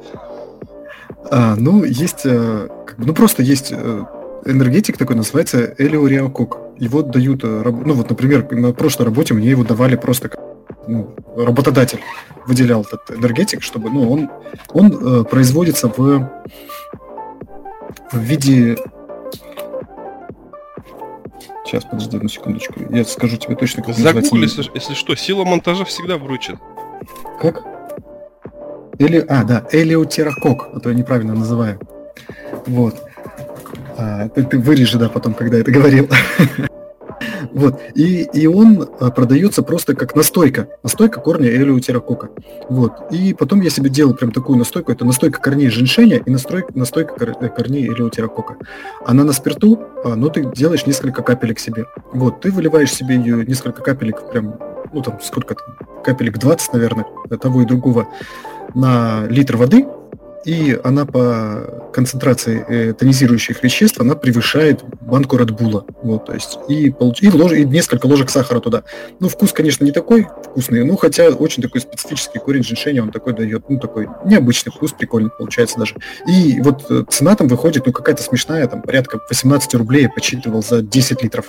[1.30, 4.06] А, ну, есть, э, ну просто есть э,
[4.46, 6.60] энергетик такой, называется Элиориакок.
[6.78, 10.30] Его дают, э, ну вот, например, на прошлой работе мне его давали просто
[10.88, 12.00] ну, работодатель
[12.48, 14.30] выделял этот энергетик, чтобы, ну, он,
[14.70, 16.30] он э, производится в,
[18.14, 18.78] в виде
[21.70, 22.74] Сейчас, подожди одну секундочку.
[22.90, 26.56] Я скажу тебе точно, как Загугли, если, если что, сила монтажа всегда вручит.
[27.40, 27.62] Как?
[28.98, 29.24] Эли...
[29.30, 31.80] А, да, элиотерокок, а то я неправильно называю.
[32.66, 32.96] Вот.
[34.00, 36.10] А, ты, ты вырежи, да, потом, когда я это говорил.
[37.60, 37.82] Вот.
[37.94, 40.70] И, и он а, продается просто как настойка.
[40.82, 42.30] Настойка корня элеутерокока.
[42.70, 42.94] Вот.
[43.12, 44.94] И потом я себе делал прям такую настойку.
[44.94, 48.56] Это настойка корней женьшеня и настойка кор, э, корней элеутерокока.
[49.06, 51.86] Она на спирту, а, но ты делаешь несколько капелек себе.
[52.14, 52.40] Вот.
[52.40, 54.56] Ты выливаешь себе ее несколько капелек прям,
[54.94, 57.06] ну там сколько там, капелек 20, наверное,
[57.42, 58.08] того и другого
[58.74, 59.86] на литр воды,
[60.46, 65.86] и она по концентрации э, тонизирующих веществ, она превышает банку Bull.
[66.02, 67.22] Вот, то есть, и, получ...
[67.22, 67.52] и, лож...
[67.52, 68.84] и несколько ложек сахара туда.
[69.20, 73.34] Ну, вкус, конечно, не такой вкусный, ну, хотя очень такой специфический корень женьшеня, он такой
[73.34, 75.96] дает, ну, такой необычный вкус, прикольный получается даже.
[76.28, 80.64] И вот э, цена там выходит, ну, какая-то смешная, там, порядка 18 рублей я подсчитывал
[80.64, 81.48] за 10 литров.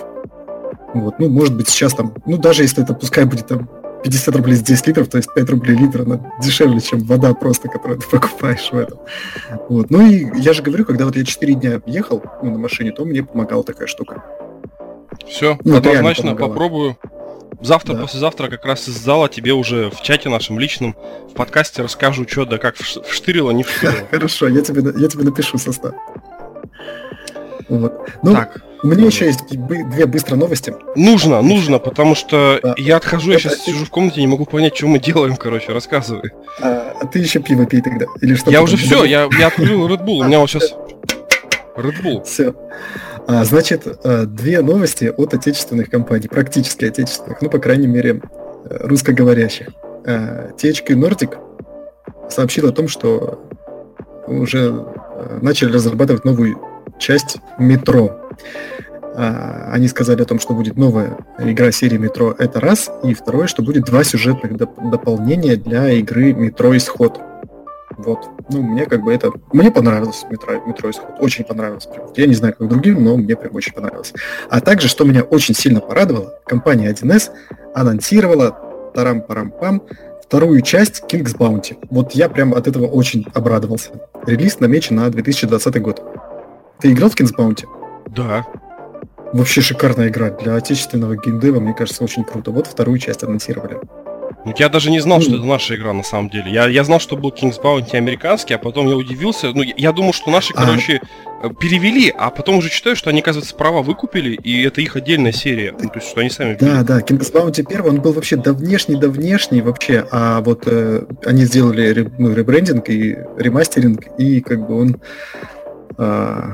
[0.93, 3.69] Вот, ну, может быть, сейчас там, ну, даже если это пускай будет там
[4.03, 7.69] 50 рублей за 10 литров, то есть 5 рублей литр, она дешевле, чем вода просто,
[7.69, 8.99] которую ты покупаешь в этом.
[9.69, 9.89] Вот.
[9.89, 13.05] Ну и я же говорю, когда вот я 4 дня ехал ну, на машине, то
[13.05, 14.23] мне помогала такая штука.
[15.27, 16.97] Все, ну, однозначно попробую.
[17.61, 18.01] Завтра, да.
[18.01, 20.95] послезавтра как раз из зала тебе уже в чате нашем личном,
[21.29, 24.07] в подкасте расскажу, что да как вштырило, не вштырило.
[24.11, 25.93] Хорошо, я тебе, я тебе напишу состав.
[27.71, 28.09] Вот.
[28.21, 28.61] Ну, так.
[28.83, 30.73] У меня еще есть две быстрые новости.
[30.95, 32.73] Нужно, нужно, потому что да.
[32.77, 36.31] я отхожу, я сейчас сижу в комнате, не могу понять, что мы делаем, короче, рассказывай.
[36.59, 38.07] А, а ты еще пиво пей тогда?
[38.19, 38.51] Или что?
[38.51, 40.73] Я уже все, я, я открыл Red Bull, у меня вот сейчас
[41.77, 42.23] Red Bull.
[42.25, 42.55] Все.
[43.27, 48.21] А, значит, а, две новости от отечественных компаний, практически отечественных, ну, по крайней мере,
[48.65, 49.69] русскоговорящих.
[50.03, 51.37] THQ Nordic
[52.29, 53.47] сообщил о том, что
[54.25, 54.85] уже
[55.41, 56.59] начали разрабатывать новую
[57.01, 58.21] часть метро.
[59.15, 62.89] А, они сказали о том, что будет новая игра серии Метро, это раз.
[63.03, 67.19] И второе, что будет два сюжетных доп- дополнения для игры Метро Исход.
[67.97, 68.19] Вот.
[68.49, 69.31] Ну, мне как бы это...
[69.51, 71.15] Мне понравилось метро, метро Исход.
[71.19, 71.87] Очень понравилось.
[72.15, 74.13] Я не знаю, как другим, но мне прям очень понравилось.
[74.49, 77.31] А также, что меня очень сильно порадовало, компания 1С
[77.75, 78.57] анонсировала
[78.95, 79.83] тарам-парам-пам
[80.23, 81.77] вторую часть King's Bounty.
[81.89, 83.89] Вот я прям от этого очень обрадовался.
[84.25, 86.01] Релиз намечен на 2020 год.
[86.81, 87.65] Ты играл в King's Bounty?
[88.09, 88.45] Да.
[89.33, 90.31] Вообще шикарная игра.
[90.31, 92.51] Для отечественного геймдева, мне кажется, очень круто.
[92.51, 93.79] Вот вторую часть анонсировали.
[94.57, 96.51] Я даже не знал, что это наша игра на самом деле.
[96.51, 99.51] Я, я знал, что был King's Bounty американский, а потом я удивился.
[99.53, 100.65] Ну, я думал, что наши, а...
[100.65, 101.01] короче,
[101.43, 105.31] э, перевели, а потом уже читаю, что они, оказывается, права выкупили, и это их отдельная
[105.31, 105.75] серия.
[105.79, 106.57] Ну, то есть, что они сами...
[106.59, 110.63] Да, да, King's Bounty первый, он был вообще до внешний, до внешний вообще, а вот
[110.65, 115.01] э, они сделали ну, ребрендинг и ремастеринг, и как бы он...
[115.99, 116.53] Э,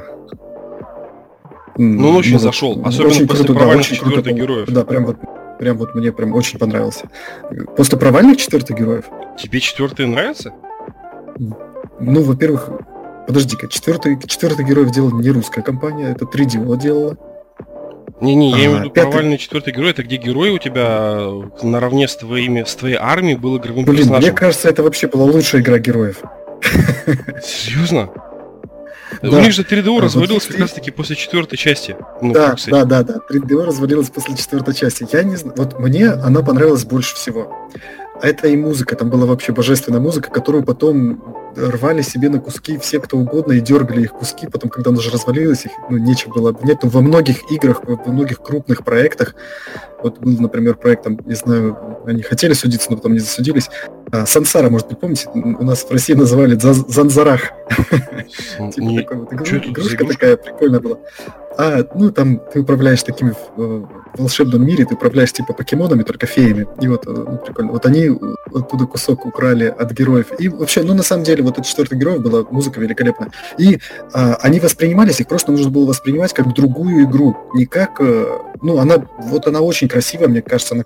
[1.77, 4.69] ну, он очень ну, зашел, особенно очень после круто, провальных да, четвертых героев.
[4.69, 5.17] Да, прям вот
[5.57, 7.09] Прям вот мне прям очень понравился.
[7.75, 9.05] После провальных четвертых героев.
[9.39, 10.53] Тебе четвертый нравится?
[11.99, 12.69] Ну, во-первых,
[13.27, 17.17] подожди-ка, четвертый, четвертый героев делала не русская компания, это 3DO делала.
[18.21, 19.11] Не-не, я имею в виду пятый...
[19.11, 21.29] провальный четвертый герой, это где герой у тебя
[21.61, 24.29] наравне с твоими, с твоей армией был игровым Блин, персонажем.
[24.29, 26.23] мне кажется, это вообще была лучшая игра героев.
[27.43, 28.09] Серьезно?
[29.21, 29.29] Да.
[29.29, 31.95] У них же 3DO развалилось как раз таки после четвертой части.
[32.21, 33.15] Ну, да, да, да, да.
[33.29, 35.07] 3DO развалилось после четвертой части.
[35.11, 35.55] Я не знаю.
[35.57, 37.69] Вот мне она понравилась больше всего.
[38.21, 42.77] А это и музыка, там была вообще божественная музыка, которую потом рвали себе на куски
[42.79, 46.33] все, кто угодно, и дергали их куски, потом, когда она уже развалилась, их ну, нечего
[46.33, 46.81] было обвинять.
[46.83, 49.35] Но во многих играх, во многих крупных проектах,
[50.01, 53.69] вот был, например, проект, там, не знаю, они хотели судиться, но потом не засудились.
[54.11, 57.51] А, Сансара, может быть, помните, у нас в России называли Занзарах.
[58.73, 60.97] Типа такой вот игрушка такая прикольная была.
[61.57, 66.27] А, ну, там ты управляешь такими в, в волшебном мире, ты управляешь типа покемонами, только
[66.27, 66.67] феями.
[66.79, 67.71] И вот, э, ну, прикольно.
[67.71, 68.11] Вот они
[68.53, 70.27] оттуда кусок украли от героев.
[70.37, 73.31] И вообще, ну, на самом деле, вот от четвертых героев была музыка великолепная.
[73.57, 73.79] И
[74.13, 77.35] а, они воспринимались, их просто нужно было воспринимать как другую игру.
[77.55, 78.25] Не как, э,
[78.61, 80.83] ну, она, вот она очень красивая, мне кажется, она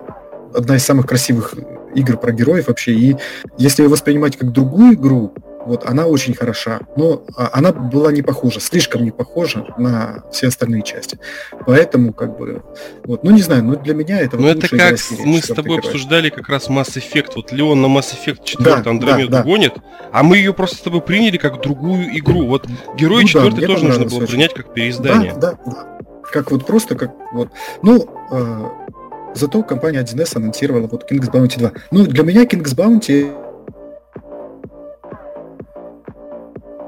[0.53, 1.53] одна из самых красивых
[1.95, 2.93] игр про героев вообще.
[2.93, 3.17] И
[3.58, 5.34] если ее воспринимать как другую игру,
[5.65, 10.47] вот она очень хороша, но а, она была не похожа, слишком не похожа на все
[10.47, 11.19] остальные части.
[11.65, 12.63] Поэтому, как бы,
[13.04, 14.38] вот, ну не знаю, ну для меня это.
[14.38, 17.34] Ну это как серии, мы с тобой обсуждали как раз Mass Effect.
[17.36, 19.43] Вот Леон на Mass Effect 4 да, Андромеду да, да.
[19.43, 19.73] гонит,
[20.12, 22.47] а мы ее просто с тобой приняли как другую игру.
[22.47, 24.27] Вот герой ну, 4 да, тоже нужно было очень.
[24.27, 25.34] принять как переиздание.
[25.34, 25.97] Да, да, да.
[26.32, 27.49] Как вот просто как вот.
[27.82, 28.65] Ну, э,
[29.33, 31.71] зато компания 1С анонсировала вот King's Bounty 2.
[31.91, 33.31] Ну, для меня King's Bounty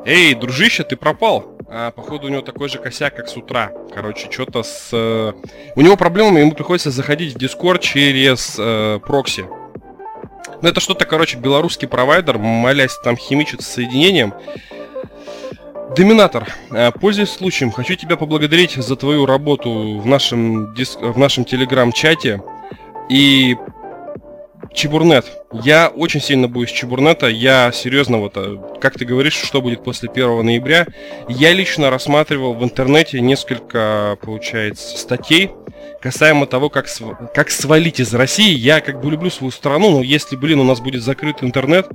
[0.05, 1.45] Эй, дружище, ты пропал.
[1.69, 3.71] А, походу у него такой же косяк, как с утра.
[3.93, 4.89] Короче, что-то с...
[4.91, 5.31] Э...
[5.75, 9.45] У него проблемы, ему приходится заходить в Discord через э, прокси.
[10.61, 14.33] Ну, это что-то, короче, белорусский провайдер, молясь там химичит с соединением.
[15.95, 20.99] Доминатор, э, пользуясь случаем, хочу тебя поблагодарить за твою работу в нашем, диск...
[20.99, 22.41] в нашем телеграм-чате.
[23.09, 23.55] И
[24.73, 25.25] Чебурнет.
[25.51, 27.27] Я очень сильно боюсь Чебурнета.
[27.27, 30.87] Я серьезно, вот, э, как ты говоришь, что будет после 1 ноября.
[31.27, 35.51] Я лично рассматривал в интернете несколько, получается, статей
[36.03, 37.17] касаемо того, как, св...
[37.33, 38.53] как свалить из России.
[38.53, 41.87] Я как бы люблю свою страну, но если, блин, у нас будет закрыт интернет,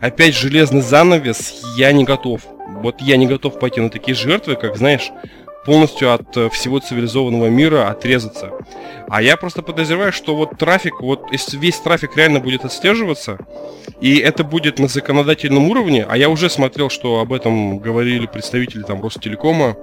[0.00, 2.40] опять железный занавес, я не готов.
[2.82, 5.10] Вот я не готов пойти на такие жертвы, как, знаешь,
[5.66, 8.50] полностью от э, всего цивилизованного мира отрезаться.
[9.10, 13.36] А я просто подозреваю, что вот трафик, вот весь трафик реально будет отслеживаться,
[14.00, 18.84] и это будет на законодательном уровне, а я уже смотрел, что об этом говорили представители
[18.84, 19.76] там Ростелекома,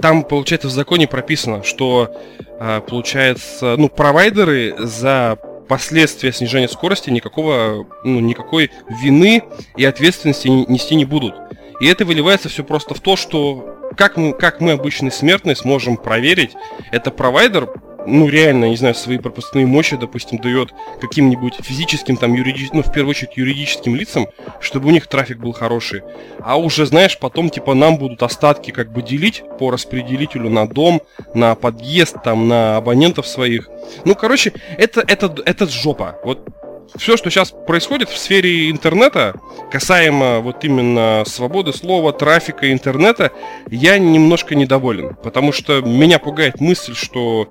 [0.00, 2.14] там, получается, в законе прописано, что,
[2.58, 9.42] э, получается, ну, провайдеры за последствия снижения скорости никакого, ну, никакой вины
[9.76, 11.34] и ответственности нести не будут.
[11.80, 15.96] И это выливается все просто в то, что как мы, как мы, обычные смертные, сможем
[15.96, 16.52] проверить,
[16.90, 17.68] это провайдер,
[18.06, 22.92] ну, реально, не знаю, свои пропускные мощи, допустим, дает каким-нибудь физическим, там, юридическим, ну, в
[22.92, 24.26] первую очередь, юридическим лицам,
[24.60, 26.02] чтобы у них трафик был хороший.
[26.40, 31.02] А уже, знаешь, потом, типа, нам будут остатки как бы делить по распределителю на дом,
[31.34, 33.68] на подъезд, там, на абонентов своих.
[34.04, 36.18] Ну, короче, это, это, это жопа.
[36.24, 36.48] Вот
[36.96, 39.34] все, что сейчас происходит в сфере интернета,
[39.70, 43.30] касаемо вот именно свободы слова, трафика интернета,
[43.70, 45.16] я немножко недоволен.
[45.22, 47.48] Потому что меня пугает мысль, что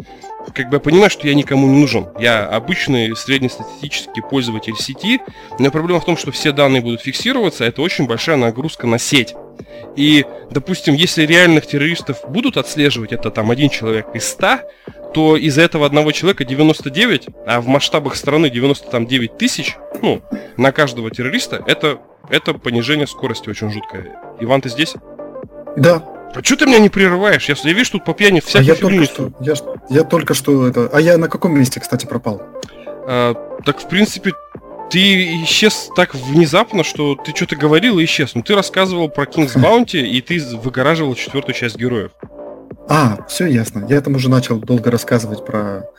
[0.54, 2.08] как бы я понимаю, что я никому не нужен.
[2.20, 5.20] Я обычный среднестатистический пользователь сети,
[5.60, 9.36] но проблема в том, что все данные будут фиксироваться, это очень большая нагрузка на сеть.
[9.96, 14.60] И, допустим, если реальных террористов будут отслеживать, это там один человек из 100,
[15.14, 20.22] то из этого одного человека 99, а в масштабах страны 99 тысяч, ну,
[20.58, 24.16] на каждого террориста, это, это понижение скорости очень жуткое.
[24.40, 24.96] Иван, ты здесь?
[25.76, 26.21] Да.
[26.34, 27.50] А что ты меня не прерываешь?
[27.50, 29.54] Я, я вижу, тут по пьяни всякие а я только что, я,
[29.90, 30.90] я только что это...
[30.92, 32.42] А я на каком месте, кстати, пропал?
[33.08, 33.34] А,
[33.66, 34.34] так, в принципе,
[34.90, 38.36] ты исчез так внезапно, что ты что-то говорил и исчез.
[38.36, 42.12] Ну, ты рассказывал про King's Bounty, и ты выгораживал четвертую часть героев.
[42.88, 43.86] А, все ясно.
[43.90, 45.90] Я там уже начал долго рассказывать про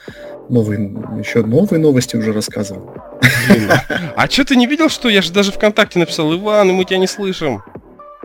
[0.49, 0.81] новые,
[1.19, 2.95] еще новые новости уже рассказывал.
[3.49, 3.71] Блин,
[4.17, 7.07] а что ты не видел, что я же даже ВКонтакте написал, Иван, мы тебя не
[7.07, 7.63] слышим?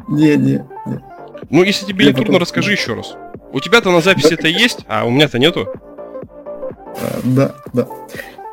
[0.08, 1.02] Не, не, не.
[1.50, 3.16] Ну, если тебе не трудно, расскажи еще раз.
[3.52, 5.68] У тебя-то на записи это есть, а у меня-то нету.
[7.00, 7.88] А, да, да.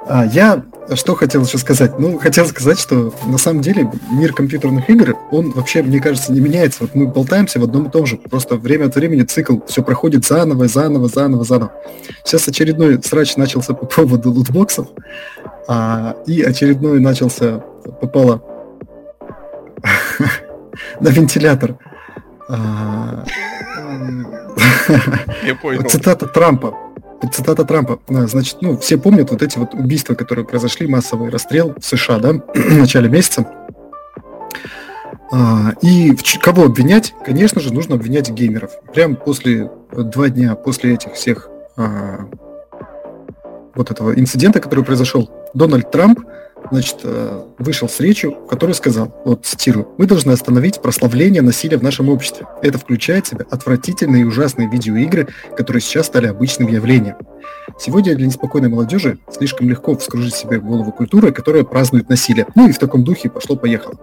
[0.07, 0.65] А, я
[0.95, 1.99] что хотел еще сказать?
[1.99, 6.41] Ну, хотел сказать, что на самом деле мир компьютерных игр, он вообще, мне кажется, не
[6.41, 6.79] меняется.
[6.83, 8.17] Вот мы болтаемся в одном и том же.
[8.17, 11.73] Просто время от времени цикл все проходит заново, заново, заново, заново.
[12.23, 14.89] Сейчас очередной срач начался по поводу лутбоксов,
[15.67, 17.61] а, и очередной начался,
[18.01, 18.43] попало
[21.01, 21.77] на вентилятор.
[22.49, 23.25] Я
[25.61, 25.83] понял.
[25.89, 26.75] Цитата Трампа.
[27.33, 27.99] Цитата Трампа.
[28.09, 32.19] А, значит, ну, все помнят вот эти вот убийства, которые произошли, массовый расстрел в США,
[32.19, 33.47] да, в начале месяца.
[35.33, 37.15] А, и кого обвинять?
[37.25, 38.73] Конечно же, нужно обвинять геймеров.
[38.93, 42.29] Прям после два дня после этих всех а,
[43.75, 46.21] вот этого инцидента, который произошел, Дональд Трамп
[46.71, 51.77] значит, э, вышел с речью, в которой сказал, вот цитирую, «Мы должны остановить прославление насилия
[51.77, 52.47] в нашем обществе.
[52.63, 57.17] Это включает в себя отвратительные и ужасные видеоигры, которые сейчас стали обычным явлением.
[57.79, 62.47] Сегодня для неспокойной молодежи слишком легко вскружить себе голову культуры, которая празднует насилие.
[62.55, 63.99] Ну и в таком духе пошло-поехало.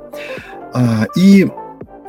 [0.74, 1.50] А, и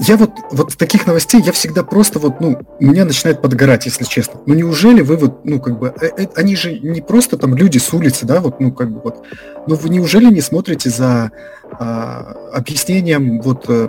[0.08, 4.40] я вот, вот таких новостей я всегда просто вот, ну, меня начинает подгорать, если честно.
[4.46, 7.78] Ну неужели вы вот, ну как бы, э, э, они же не просто там люди
[7.78, 9.24] с улицы, да, вот, ну как бы вот,
[9.66, 11.30] ну вы неужели не смотрите за
[11.78, 13.88] а, объяснением вот э,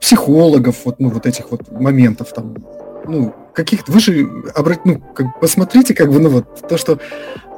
[0.00, 2.54] психологов, вот, ну вот этих вот моментов там,
[3.06, 6.98] ну, каких-то, вы же, обрат, ну, как, посмотрите, как бы, ну, вот, то, что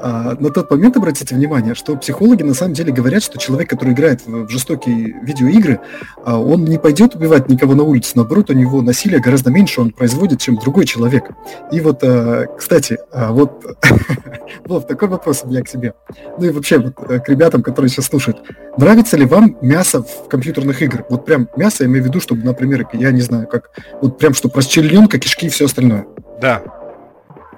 [0.00, 3.92] а, на тот момент обратите внимание, что психологи на самом деле говорят, что человек, который
[3.92, 5.80] играет в, жестокие видеоигры,
[6.24, 9.90] а, он не пойдет убивать никого на улице, наоборот, у него насилия гораздо меньше он
[9.90, 11.30] производит, чем другой человек.
[11.72, 13.64] И вот, а, кстати, вот,
[14.64, 15.94] Вов, такой вопрос у меня к себе.
[16.38, 18.38] Ну и вообще вот, э, к ребятам, которые сейчас слушают.
[18.76, 21.06] Нравится ли вам мясо в компьютерных играх?
[21.08, 23.70] Вот прям мясо, я имею в виду, чтобы, например, я не знаю, как,
[24.00, 26.06] вот прям, чтобы расчлененка, кишки и все остальное.
[26.40, 26.62] Да.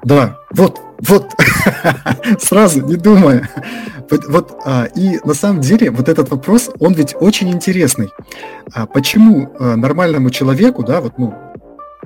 [0.05, 1.31] Да, вот, вот,
[2.41, 3.49] сразу, не думая.
[4.11, 8.11] Вот, вот а, и на самом деле вот этот вопрос, он ведь очень интересный.
[8.75, 11.35] А почему а, нормальному человеку, да, вот, ну,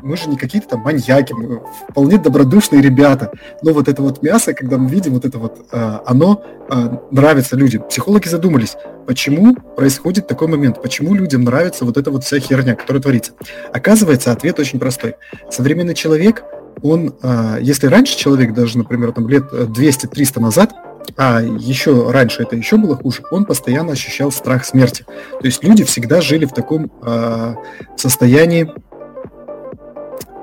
[0.03, 3.33] мы же не какие-то там маньяки, мы вполне добродушные ребята.
[3.63, 7.57] Но вот это вот мясо, когда мы видим вот это вот, а, оно а, нравится
[7.57, 7.83] людям.
[7.89, 8.77] Психологи задумались,
[9.07, 13.33] почему происходит такой момент, почему людям нравится вот эта вот вся херня, которая творится.
[13.73, 15.17] Оказывается, ответ очень простой.
[15.51, 16.45] Современный человек
[16.83, 20.75] он, а, если раньше человек даже, например, там лет 200-300 назад,
[21.17, 25.05] а еще раньше это еще было хуже, он постоянно ощущал страх смерти.
[25.41, 27.55] То есть люди всегда жили в таком э,
[27.97, 28.73] состоянии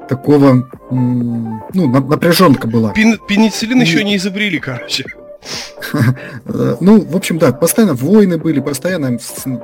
[0.07, 2.91] такого, ну, напряженка была.
[2.93, 3.81] Пен, пенициллин и...
[3.81, 5.05] еще не изобрели, короче.
[6.79, 9.17] Ну, в общем, да, постоянно войны были, постоянно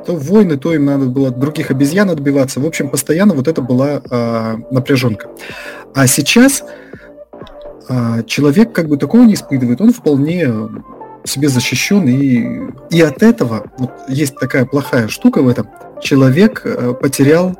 [0.06, 2.60] то войны, то им надо было от других обезьян отбиваться.
[2.60, 5.30] В общем, постоянно вот это была а, напряженка.
[5.94, 6.64] А сейчас
[7.88, 10.48] а, человек как бы такого не испытывает, он вполне
[11.26, 15.68] себе защищен, и, и от этого, вот есть такая плохая штука в этом,
[16.02, 17.58] человек а, потерял,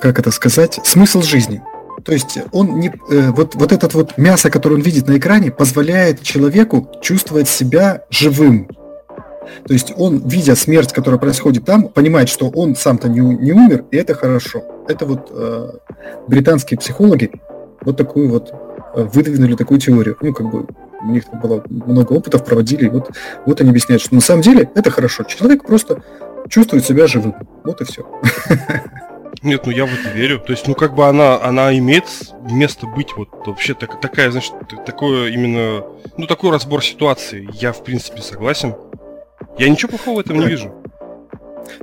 [0.00, 1.62] как это сказать, смысл жизни.
[2.04, 5.50] То есть он не, э, вот, вот этот вот мясо, которое он видит на экране,
[5.50, 8.68] позволяет человеку чувствовать себя живым.
[9.66, 13.84] То есть он, видя смерть, которая происходит там, понимает, что он сам-то не, не умер,
[13.90, 14.64] и это хорошо.
[14.88, 15.70] Это вот э,
[16.28, 17.30] британские психологи
[17.82, 18.52] вот такую вот
[18.94, 20.16] э, выдвинули такую теорию.
[20.20, 20.66] Ну, как бы
[21.02, 23.10] у них там было много опытов, проводили, и вот,
[23.46, 25.24] вот они объясняют, что на самом деле это хорошо.
[25.24, 26.02] Человек просто
[26.48, 27.34] чувствует себя живым.
[27.64, 28.06] Вот и все.
[29.44, 30.40] Нет, ну я в это верю.
[30.40, 32.04] То есть, ну как бы она, она имеет
[32.50, 34.54] место быть вот вообще так, такая, значит,
[34.86, 35.84] такое именно,
[36.16, 37.48] ну такой разбор ситуации.
[37.52, 38.74] Я в принципе согласен.
[39.58, 40.72] Я ничего плохого в этом не вижу.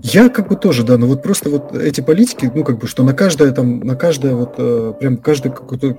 [0.02, 3.04] Я как бы тоже, да, но вот просто вот эти политики, ну как бы, что
[3.04, 5.98] на каждое там, на каждое вот, э, прям каждый какой-то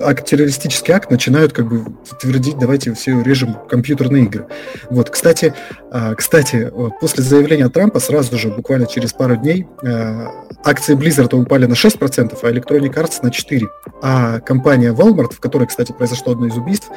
[0.00, 1.84] акт, террористический акт начинают как бы
[2.20, 4.46] твердить, давайте все режем компьютерные игры.
[4.90, 5.54] Вот, кстати,
[5.90, 6.70] а, кстати,
[7.00, 10.28] после заявления Трампа сразу же, буквально через пару дней, а,
[10.64, 13.68] акции Blizzard упали на 6%, а Electronic Arts на 4%.
[14.02, 16.88] А компания Walmart, в которой, кстати, произошло одно из убийств,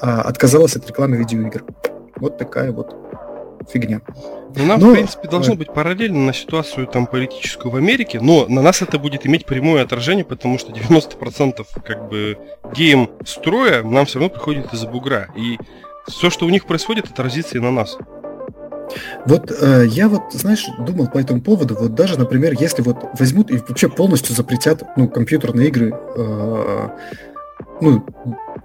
[0.00, 1.64] а, отказалась от рекламы видеоигр.
[2.16, 2.94] Вот такая вот
[3.72, 4.00] фигня.
[4.54, 8.46] Ну, нам, но, в принципе, должно быть параллельно на ситуацию там политическую в Америке, но
[8.48, 12.38] на нас это будет иметь прямое отражение, потому что 90% как бы
[12.74, 15.28] гейм строя нам все равно приходит из-за бугра.
[15.36, 15.58] И
[16.06, 17.96] все, что у них происходит, отразится и на нас.
[19.24, 23.50] Вот э, я вот, знаешь, думал по этому поводу, вот даже, например, если вот возьмут
[23.50, 26.88] и вообще полностью запретят, ну, компьютерные игры, э,
[27.80, 28.04] ну,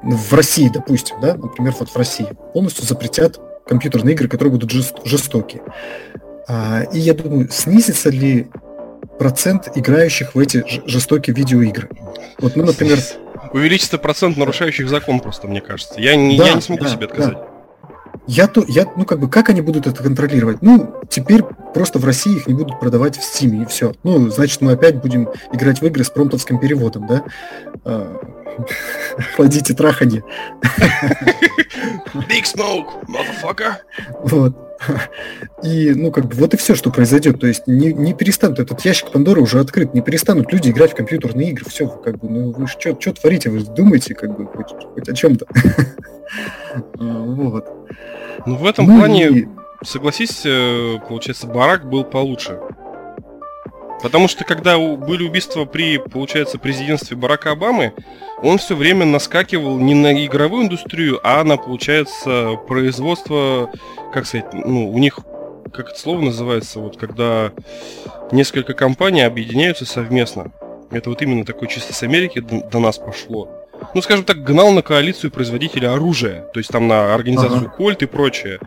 [0.04, 5.62] в России, допустим, да, например, вот в России, полностью запретят компьютерные игры, которые будут жестокие.
[6.48, 8.48] А, и я думаю, снизится ли
[9.20, 11.90] процент играющих в эти жестокие видеоигры?
[12.40, 13.00] Вот, ну, например...
[13.54, 16.00] Увеличится процент нарушающих закон просто, мне кажется.
[16.00, 17.34] Я не, да, я не смогу да, себе отказать.
[17.34, 17.57] Да.
[18.26, 20.62] Я то, я, ну как бы, как они будут это контролировать?
[20.62, 21.44] Ну, теперь
[21.74, 23.94] просто в России их не будут продавать в Steam и все.
[24.04, 27.24] Ну, значит, мы опять будем играть в игры с промптовским переводом, да?
[27.86, 28.20] А,
[29.36, 30.24] Ходите траханье.
[32.30, 33.76] Big smoke, motherfucker.
[34.24, 34.67] Вот.
[35.64, 37.40] И, ну, как бы, вот и все, что произойдет.
[37.40, 40.96] То есть не, не перестанут, этот ящик Пандоры уже открыт, не перестанут люди играть в
[40.96, 41.66] компьютерные игры.
[41.68, 45.48] Все, как бы, ну, вы что творите, вы думаете, как бы, хоть, хоть о чем-то.
[46.96, 47.66] Вот.
[48.46, 49.48] Ну, в этом ну, плане, и...
[49.84, 52.60] согласись, э, получается, барак был получше.
[54.02, 57.94] Потому что когда были убийства при, получается, президентстве Барака Обамы,
[58.44, 63.72] он все время наскакивал не на игровую индустрию, а на, получается, производство,
[64.14, 65.20] как сказать, ну, у них,
[65.74, 67.52] как это слово называется, вот когда
[68.32, 70.52] несколько компаний объединяются совместно.
[70.92, 73.50] Это вот именно такой чисто с Америки до, до нас пошло.
[73.94, 77.70] Ну, скажем так, гнал на коалицию производителя оружия, то есть там на организацию ага.
[77.70, 78.60] Кольт и прочее.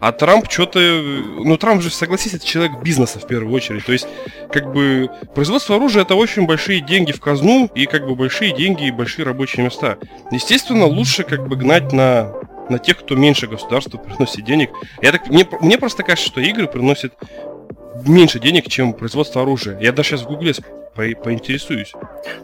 [0.00, 0.78] А Трамп что-то...
[0.80, 3.84] Ну, Трамп же, согласись, это человек бизнеса в первую очередь.
[3.84, 4.06] То есть,
[4.52, 8.86] как бы, производство оружия это очень большие деньги в казну и, как бы, большие деньги
[8.86, 9.98] и большие рабочие места.
[10.30, 12.32] Естественно, лучше, как бы, гнать на
[12.68, 14.70] на тех, кто меньше государству приносит денег.
[15.02, 17.12] Я так, мне, мне просто кажется, что игры приносят
[18.06, 19.78] меньше денег, чем производство оружия.
[19.80, 20.54] Я даже сейчас в гугле
[20.94, 21.92] по поинтересуюсь.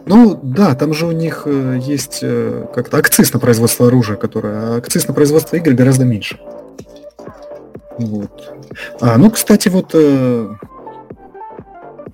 [0.05, 4.53] Ну да, там же у них э, есть э, как-то акциз на производство оружия, которое,
[4.53, 6.39] а акциз на производство игр гораздо меньше.
[7.99, 8.53] Вот.
[9.01, 10.55] А, ну, кстати, вот э,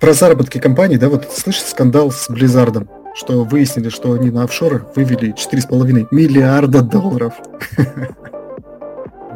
[0.00, 4.84] про заработки компаний, да, вот слышишь скандал с Близзардом, что выяснили, что они на офшоры
[4.96, 7.34] вывели 4,5 миллиарда долларов.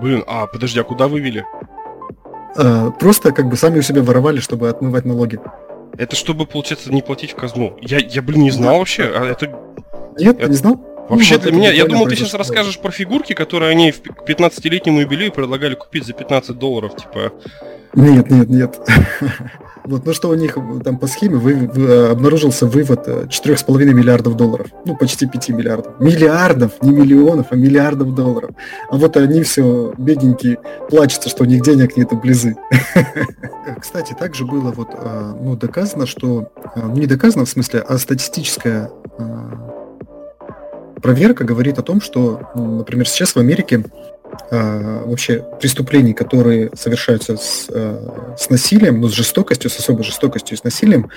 [0.02, 1.44] Блин, а подожди, а куда вывели?
[2.56, 5.38] А, просто как бы сами у себя воровали, чтобы отмывать налоги.
[5.98, 7.76] Это чтобы, получается, не платить в казну.
[7.80, 8.78] Я, я блин, не знал да.
[8.78, 9.04] вообще.
[9.04, 9.46] А это...
[10.18, 10.48] Нет, это...
[10.48, 10.80] не знал?
[11.10, 15.00] Вообще ну, для меня, я думал, ты сейчас расскажешь про фигурки, которые они в 15-летнему
[15.00, 17.32] юбилею предлагали купить за 15 долларов, типа.
[17.94, 18.78] Нет, нет, нет.
[19.82, 24.36] Вот, ну что у них там по схеме вы, вы, обнаружился вывод 4,5 э, миллиардов
[24.36, 24.68] долларов.
[24.84, 25.98] Ну, почти 5 миллиардов.
[25.98, 28.50] Миллиардов, не миллионов, а миллиардов долларов.
[28.90, 30.58] А вот они все бедненькие
[30.90, 32.56] плачутся, что у них денег нет близы.
[33.80, 37.96] Кстати, также было вот, э, ну, доказано, что, э, ну, не доказано в смысле, а
[37.96, 38.90] статистическая
[41.00, 43.84] проверка говорит о том, что, например, сейчас в Америке
[44.50, 50.56] э, вообще преступлений, которые совершаются с, э, с насилием, ну, с жестокостью, с особой жестокостью
[50.56, 51.10] и с насилием,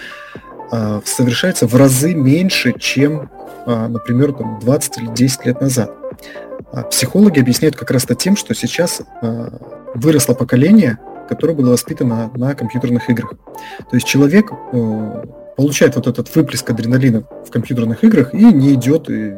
[0.71, 3.29] э, совершается в разы меньше, чем,
[3.65, 5.91] э, например, там, 20 или 10 лет назад.
[6.71, 9.49] А психологи объясняют как раз-то тем, что сейчас э,
[9.95, 10.97] выросло поколение,
[11.29, 13.33] которое было воспитано на компьютерных играх.
[13.89, 14.51] То есть человек
[15.55, 19.37] получает вот этот выплеск адреналина в компьютерных играх и не идет, и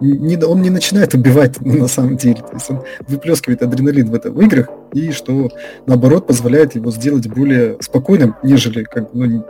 [0.00, 2.36] не, он не начинает убивать ну, на самом деле.
[2.36, 5.50] То есть он выплескивает адреналин в, это, в играх, и что
[5.86, 9.44] наоборот позволяет его сделать более спокойным, нежели как ну,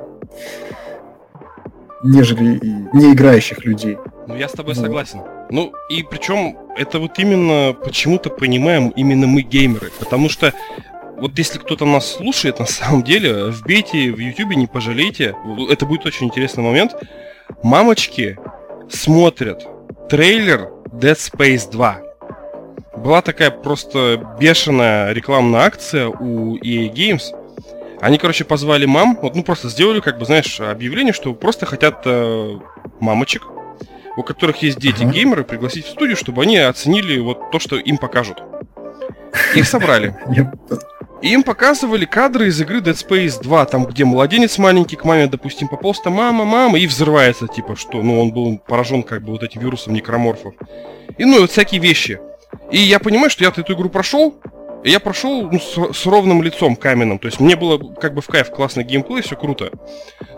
[2.04, 2.60] нежели
[2.92, 3.96] не играющих людей.
[4.26, 4.82] Ну я с тобой вот.
[4.82, 5.20] согласен.
[5.50, 10.52] Ну и причем это вот именно почему-то понимаем именно мы геймеры, потому что
[11.22, 15.36] вот если кто-то нас слушает, на самом деле, вбейте в YouTube, не пожалейте.
[15.70, 16.96] Это будет очень интересный момент.
[17.62, 18.36] Мамочки
[18.90, 19.64] смотрят
[20.10, 22.00] трейлер Dead Space 2.
[22.96, 27.22] Была такая просто бешеная рекламная акция у EA Games.
[28.00, 32.02] Они, короче, позвали мам, вот, ну, просто сделали, как бы, знаешь, объявление, что просто хотят
[32.04, 32.58] э,
[32.98, 33.46] мамочек,
[34.16, 38.42] у которых есть дети-геймеры, пригласить в студию, чтобы они оценили вот то, что им покажут.
[39.54, 40.16] Их собрали.
[41.22, 45.28] И им показывали кадры из игры Dead Space 2, там, где младенец маленький к маме,
[45.28, 49.30] допустим, пополз, там, мама, мама, и взрывается, типа, что, ну, он был поражен, как бы,
[49.30, 50.54] вот этим вирусом некроморфов.
[51.18, 52.18] И, ну, и вот всякие вещи.
[52.72, 54.34] И я понимаю, что я эту игру прошел,
[54.84, 57.18] я прошел ну, с, с ровным лицом каменным.
[57.18, 59.70] То есть мне было как бы в кайф классный геймплей, все круто.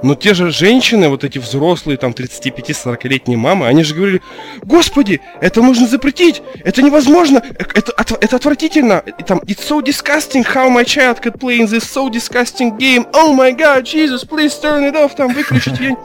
[0.02, 4.22] Но те же женщины, вот эти взрослые, там 35-40-летние мамы, они же говорили,
[4.62, 9.02] господи, это нужно запретить, это невозможно, это, это, это отвратительно.
[9.18, 13.06] И там, it's so disgusting how my child could play in this so disgusting game.
[13.12, 15.78] Oh my god, Jesus, please turn it off, там выключить.
[15.80, 15.96] Я...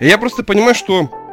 [0.00, 1.23] я просто понимаю, что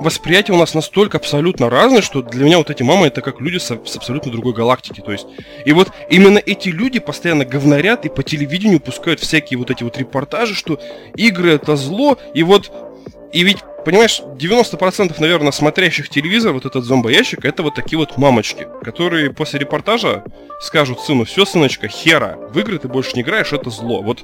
[0.00, 3.58] восприятие у нас настолько абсолютно разное, что для меня вот эти мамы это как люди
[3.58, 5.00] с, с абсолютно другой галактики.
[5.00, 5.26] То есть,
[5.64, 9.96] и вот именно эти люди постоянно говнорят и по телевидению пускают всякие вот эти вот
[9.98, 10.80] репортажи, что
[11.16, 12.72] игры это зло, и вот,
[13.32, 18.66] и ведь Понимаешь, 90% наверное, смотрящих телевизор, вот этот зомбоящик, это вот такие вот мамочки,
[18.82, 20.22] которые после репортажа
[20.60, 24.02] скажут сыну, все, сыночка, хера, в игры ты больше не играешь, это зло.
[24.02, 24.22] Вот,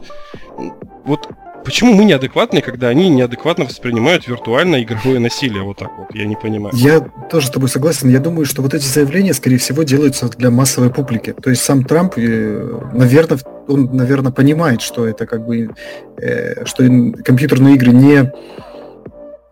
[1.04, 1.28] вот
[1.66, 5.64] Почему мы неадекватные, когда они неадекватно воспринимают виртуальное игровое насилие?
[5.64, 6.72] Вот так вот, я не понимаю.
[6.76, 8.08] Я тоже с тобой согласен.
[8.08, 11.32] Я думаю, что вот эти заявления, скорее всего, делаются для массовой публики.
[11.32, 15.70] То есть сам Трамп, э, наверное, он, наверное, понимает, что это как бы,
[16.18, 16.84] э, что
[17.24, 18.32] компьютерные игры не,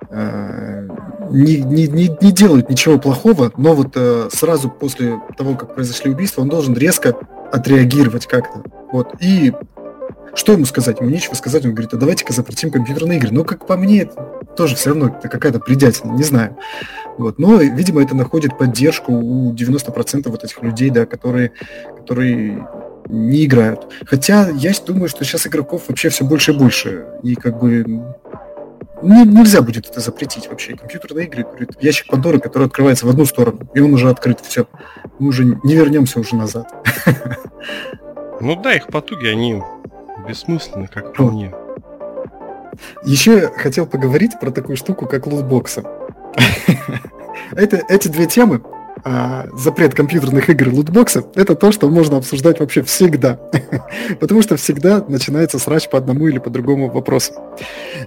[0.08, 0.88] э,
[1.32, 3.98] не, не, не, не делают ничего плохого, но вот
[4.32, 7.16] сразу после того, как произошли убийства, он должен резко
[7.50, 8.62] отреагировать как-то.
[8.92, 9.16] Вот.
[9.18, 9.52] И
[10.34, 11.00] что ему сказать?
[11.00, 11.64] Ему нечего сказать.
[11.64, 13.30] Он говорит, а давайте-ка запретим компьютерные игры.
[13.32, 14.14] Ну, как по мне, это
[14.56, 16.56] тоже все равно это какая-то предятина, не знаю.
[17.18, 17.38] Вот.
[17.38, 21.52] Но, видимо, это находит поддержку у 90% вот этих людей, да, которые,
[21.96, 22.66] которые
[23.08, 23.92] не играют.
[24.06, 27.06] Хотя я думаю, что сейчас игроков вообще все больше и больше.
[27.22, 27.84] И как бы
[29.02, 30.76] не, нельзя будет это запретить вообще.
[30.76, 34.66] Компьютерные игры, говорит, ящик Пандоры, который открывается в одну сторону, и он уже открыт, все.
[35.18, 36.72] Мы уже не вернемся уже назад.
[38.40, 39.62] Ну да, их потуги, они
[40.26, 41.52] бессмысленно, как по мне.
[43.04, 45.84] Еще я хотел поговорить про такую штуку, как лутбоксы.
[47.52, 48.62] это, эти две темы,
[49.04, 53.38] а, запрет компьютерных игр и лутбоксы, это то, что можно обсуждать вообще всегда.
[54.20, 57.34] Потому что всегда начинается срач по одному или по другому вопросу.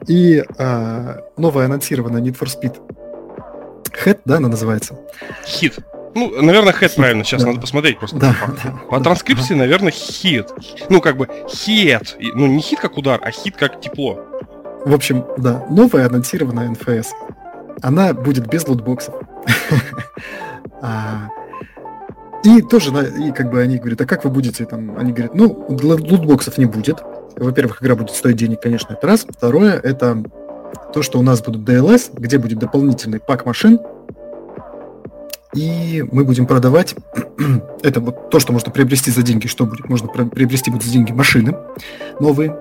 [0.07, 2.75] И а, новая анонсированная Need for Speed
[4.03, 4.99] Head, да, она называется?
[5.45, 5.79] Хит.
[6.15, 7.23] Ну, наверное, хит правильно.
[7.23, 7.49] Сейчас да.
[7.49, 8.17] надо посмотреть просто.
[8.17, 9.59] Да, по, да, по транскрипции, да.
[9.59, 10.47] наверное, хит.
[10.89, 12.17] Ну, как бы хит.
[12.19, 14.19] Ну, не хит как удар, а хит как тепло.
[14.85, 17.07] В общем, да, новая анонсированная NFS.
[17.81, 19.15] Она будет без лутбоксов.
[20.79, 21.29] А,
[22.43, 24.95] и тоже, и как бы они говорят, а как вы будете там?
[24.95, 27.01] Они говорят, ну, лутбоксов не будет.
[27.35, 29.25] Во-первых, игра будет стоить денег, конечно, это раз.
[29.27, 30.23] Второе, это
[30.93, 33.79] то, что у нас будут DLS, где будет дополнительный пак машин,
[35.57, 36.95] и мы будем продавать,
[37.81, 39.89] это вот то, что можно приобрести за деньги, что будет?
[39.89, 41.55] Можно приобрести будет за деньги машины
[42.19, 42.55] новые,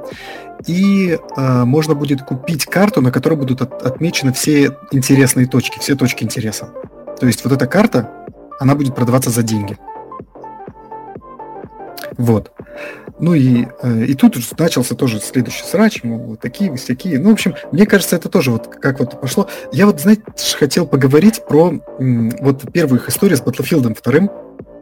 [0.66, 5.94] и э, можно будет купить карту, на которой будут от, отмечены все интересные точки, все
[5.94, 6.70] точки интереса.
[7.20, 8.10] То есть вот эта карта,
[8.58, 9.76] она будет продаваться за деньги.
[12.16, 12.52] Вот.
[13.18, 17.18] Ну и, э, и тут начался тоже следующий срач, мол, вот такие, вот такие.
[17.18, 19.48] Ну, в общем, мне кажется, это тоже вот как вот пошло.
[19.72, 20.22] Я вот, знаете,
[20.58, 24.30] хотел поговорить про вот первую их историю с Battlefield вторым,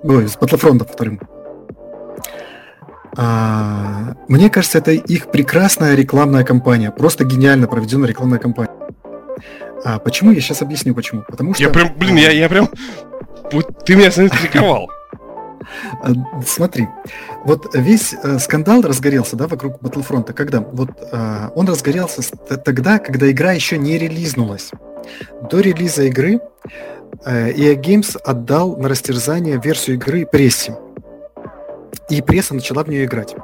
[0.03, 1.21] ой, с Battlefront вторым.
[3.17, 8.73] А, мне кажется, это их прекрасная рекламная кампания, просто гениально проведенная рекламная кампания.
[9.85, 10.33] А почему?
[10.33, 11.23] Я сейчас объясню почему.
[11.23, 11.63] Потому что...
[11.63, 12.69] Я прям, блин, я, я прям...
[13.85, 14.91] Ты меня заинтриговал.
[16.03, 16.13] Э,
[16.47, 16.89] смотри,
[17.45, 20.61] вот весь э, скандал разгорелся, да, вокруг Battlefront, когда?
[20.61, 22.23] Вот э, он разгорелся
[22.65, 24.71] тогда, когда игра еще не релизнулась.
[25.51, 26.41] До релиза игры
[27.27, 30.77] EA Games отдал на растерзание версию игры прессе.
[32.09, 33.35] И пресса начала в нее играть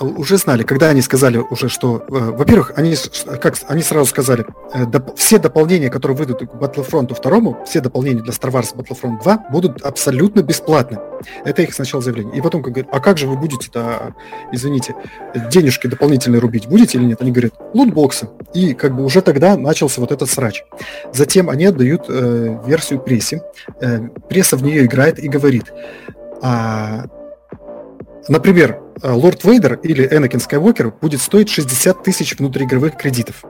[0.00, 2.94] уже знали, когда они сказали уже, что, э, во-первых, они,
[3.40, 8.22] как, они сразу сказали, э, доп, все дополнения, которые выйдут к Battlefront 2, все дополнения
[8.22, 10.98] для Star Wars Battlefront 2 будут абсолютно бесплатны.
[11.44, 12.36] Это их сначала заявление.
[12.36, 14.14] И потом как говорят, а как же вы будете-то,
[14.52, 14.94] извините,
[15.50, 17.20] денежки дополнительные рубить, будете или нет?
[17.20, 18.28] Они говорят, лутбоксы.
[18.54, 20.64] И как бы уже тогда начался вот этот срач.
[21.12, 23.42] Затем они отдают э, версию прессе.
[23.80, 25.72] Э, пресса в нее играет и говорит,
[26.40, 27.06] а,
[28.28, 33.42] Например, э, Лорд Вейдер или Энакин Скайуокер будет стоить 60 тысяч внутриигровых кредитов.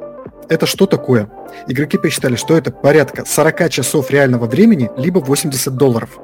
[0.48, 1.30] Это что такое?
[1.66, 6.18] Игроки посчитали, что это порядка 40 часов реального времени, либо 80 долларов.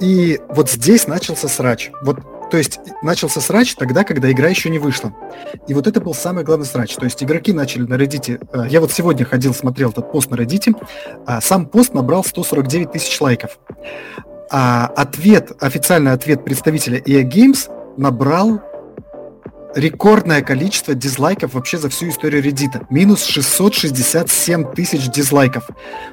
[0.00, 1.90] И вот здесь начался срач.
[2.02, 5.12] Вот, то есть начался срач тогда, когда игра еще не вышла.
[5.66, 6.94] И вот это был самый главный срач.
[6.94, 8.48] То есть игроки начали на Reddit...
[8.52, 10.74] Э, я вот сегодня ходил, смотрел этот пост на Reddit.
[11.26, 13.58] А сам пост набрал 149 тысяч лайков.
[14.50, 18.60] А ответ, официальный ответ представителя EA Games набрал
[19.74, 22.86] рекордное количество дизлайков вообще за всю историю Reddit.
[22.90, 25.68] Минус 667 тысяч дизлайков.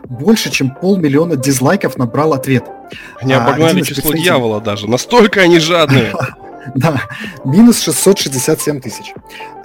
[0.06, 2.64] Больше, чем полмиллиона дизлайков набрал ответ.
[3.20, 4.88] Они а, обогнали число дьявола даже.
[4.88, 6.14] Настолько они жадные.
[6.76, 7.02] Да,
[7.44, 9.14] минус 667 тысяч.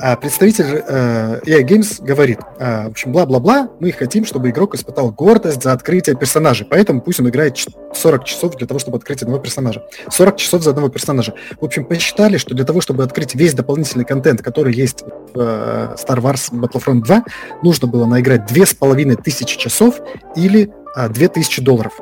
[0.00, 5.10] А представитель э, EA Games говорит, э, в общем, бла-бла-бла, мы хотим, чтобы игрок испытал
[5.10, 7.56] гордость за открытие персонажей, поэтому пусть он играет
[7.94, 9.84] 40 часов для того, чтобы открыть одного персонажа.
[10.10, 11.34] 40 часов за одного персонажа.
[11.60, 15.02] В общем, посчитали, что для того, чтобы открыть весь дополнительный контент, который есть
[15.34, 17.24] в э, Star Wars Battlefront 2,
[17.62, 20.00] нужно было наиграть 2500 часов
[20.36, 22.00] или э, 2000 долларов.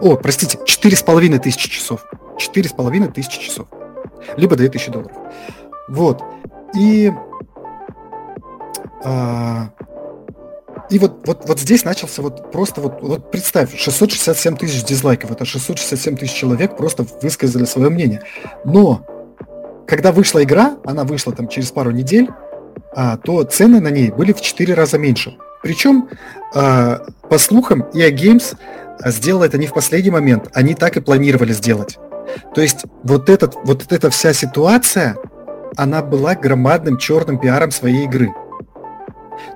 [0.00, 2.06] О, простите, 4500 часов.
[2.38, 3.68] 4500 часов
[4.36, 5.16] либо 2000 долларов.
[5.88, 6.22] Вот.
[6.76, 7.12] И,
[9.04, 9.70] а,
[10.90, 15.44] и вот, вот, вот здесь начался вот просто вот, вот представь, 667 тысяч дизлайков, это
[15.44, 18.22] 667 тысяч человек просто высказали свое мнение.
[18.64, 19.06] Но
[19.86, 22.28] когда вышла игра, она вышла там через пару недель,
[22.94, 25.36] а, то цены на ней были в 4 раза меньше.
[25.62, 26.08] Причем,
[26.54, 28.56] а, по слухам, EA Games
[29.04, 31.98] сделала это не в последний момент, они так и планировали сделать.
[32.54, 35.16] То есть вот, этот, вот эта вся ситуация,
[35.76, 38.32] она была громадным черным пиаром своей игры.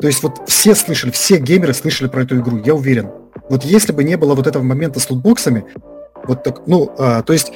[0.00, 3.10] То есть вот все слышали, все геймеры слышали про эту игру, я уверен.
[3.50, 5.64] Вот если бы не было вот этого момента с лутбоксами,
[6.26, 7.52] вот так, ну, а, то есть,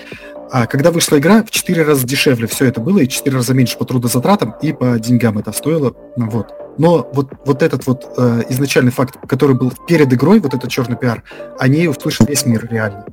[0.50, 3.54] а, когда вышла игра, в 4 раза дешевле все это было, и в 4 раза
[3.54, 6.52] меньше по трудозатратам, и по деньгам это стоило, ну, вот.
[6.78, 10.96] Но вот, вот этот вот э, изначальный факт, который был перед игрой, вот этот черный
[10.96, 11.24] пиар,
[11.58, 13.04] они услышал весь мир реально.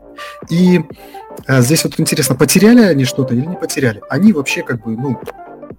[0.49, 0.81] И
[1.47, 4.01] э, здесь вот интересно, потеряли они что-то или не потеряли?
[4.09, 5.19] Они вообще как бы, ну,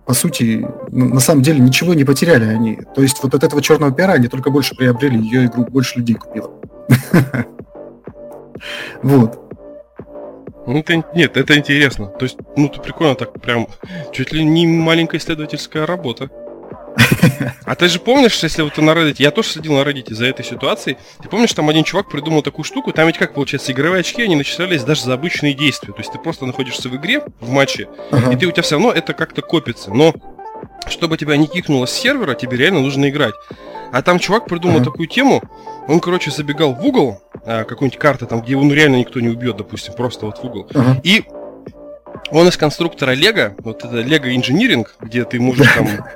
[0.04, 2.80] по сути, на самом деле ничего не потеряли они.
[2.94, 6.16] То есть вот от этого черного пиара они только больше приобрели, ее игру больше людей
[6.16, 6.50] купило.
[9.02, 9.45] Вот.
[10.66, 12.06] Ну, это, нет, это интересно.
[12.06, 13.68] То есть, ну, это прикольно так прям,
[14.12, 16.28] чуть ли не маленькая исследовательская работа.
[17.64, 20.26] А ты же помнишь, если вот ты на Reddit, я тоже следил на Reddit за
[20.26, 24.00] этой ситуацией, ты помнишь, там один чувак придумал такую штуку, там ведь как получается, игровые
[24.00, 27.50] очки, они начислялись даже за обычные действия, то есть ты просто находишься в игре, в
[27.50, 28.32] матче, ага.
[28.32, 30.14] и ты у тебя все равно это как-то копится, но
[30.88, 33.34] чтобы тебя не кикнуло с сервера, тебе реально нужно играть.
[33.92, 34.86] А там чувак придумал ага.
[34.86, 35.42] такую тему,
[35.88, 39.28] он, короче, забегал в угол, а, какой-нибудь карты, там, где его ну, реально никто не
[39.28, 41.00] убьет, допустим, просто вот в угол, ага.
[41.04, 41.24] и
[42.30, 45.88] он из конструктора Лего, вот это Лего Engineering, где ты можешь там...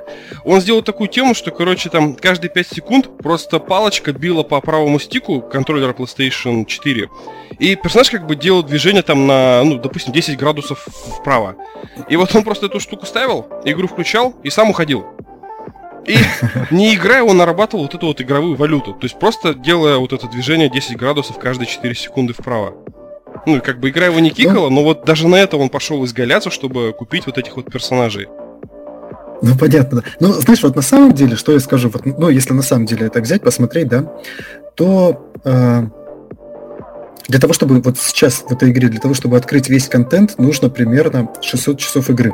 [0.43, 4.99] Он сделал такую тему, что, короче, там каждые 5 секунд просто палочка била по правому
[4.99, 7.09] стику контроллера PlayStation 4.
[7.59, 10.87] И персонаж как бы делал движение там на, ну, допустим, 10 градусов
[11.19, 11.55] вправо.
[12.09, 15.05] И вот он просто эту штуку ставил, игру включал и сам уходил.
[16.07, 16.15] И
[16.71, 18.93] не играя, он нарабатывал вот эту вот игровую валюту.
[18.93, 22.73] То есть просто делая вот это движение 10 градусов каждые 4 секунды вправо.
[23.45, 26.49] Ну, как бы игра его не кикала, но вот даже на это он пошел изгаляться,
[26.51, 28.27] чтобы купить вот этих вот персонажей.
[29.41, 30.03] Ну, понятно.
[30.19, 33.07] Ну, знаешь, вот на самом деле, что я скажу, вот, ну, если на самом деле
[33.07, 34.13] это взять, посмотреть, да,
[34.75, 35.83] то э,
[37.27, 40.69] для того, чтобы вот сейчас в этой игре, для того, чтобы открыть весь контент, нужно
[40.69, 42.33] примерно 600 часов игры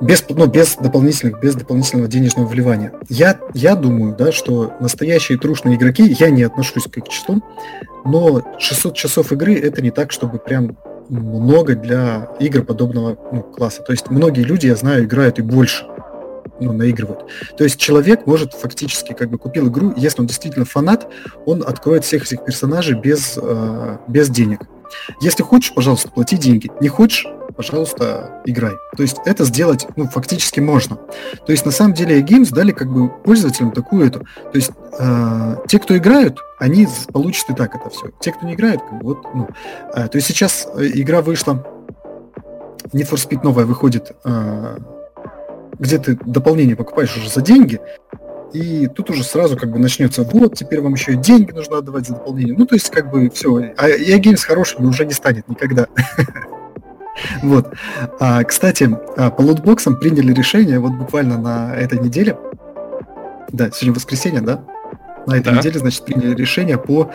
[0.00, 2.92] без, ну, без дополнительных, без дополнительного денежного вливания.
[3.08, 7.42] Я, я думаю, да, что настоящие трушные игроки, я не отношусь к их числу,
[8.04, 10.76] но 600 часов игры это не так, чтобы прям
[11.08, 13.82] много для игр подобного ну, класса.
[13.82, 15.86] То есть многие люди, я знаю, играют и больше
[16.60, 17.24] ну, наигрывают.
[17.56, 21.08] То есть человек может фактически, как бы купил игру, если он действительно фанат,
[21.46, 24.60] он откроет всех этих персонажей без, э, без денег.
[25.20, 26.70] Если хочешь, пожалуйста, плати деньги.
[26.80, 27.26] Не хочешь,
[27.58, 28.78] пожалуйста, играй.
[28.96, 30.94] То есть это сделать, ну, фактически можно.
[30.94, 34.20] То есть на самом деле Games дали как бы пользователям такую эту.
[34.20, 38.10] То есть э, те, кто играют, они получат и так это все.
[38.20, 39.48] Те, кто не играет, как бы вот, ну.
[39.92, 41.66] Э, то есть сейчас э, игра вышла,
[42.92, 44.78] Need for Speed новая выходит, э,
[45.80, 47.80] где ты дополнение покупаешь уже за деньги,
[48.52, 52.06] и тут уже сразу как бы начнется, вот, теперь вам еще и деньги нужно отдавать
[52.06, 52.54] за дополнение.
[52.56, 53.74] Ну, то есть, как бы, все.
[53.76, 55.88] А геймс хорошим уже не станет никогда.
[57.42, 57.72] Вот.
[58.20, 62.36] А, кстати, а, по лутбоксам приняли решение вот буквально на этой неделе.
[63.50, 64.64] Да, сегодня воскресенье, да?
[65.26, 65.58] На этой да.
[65.58, 67.10] неделе, значит, приняли решение по,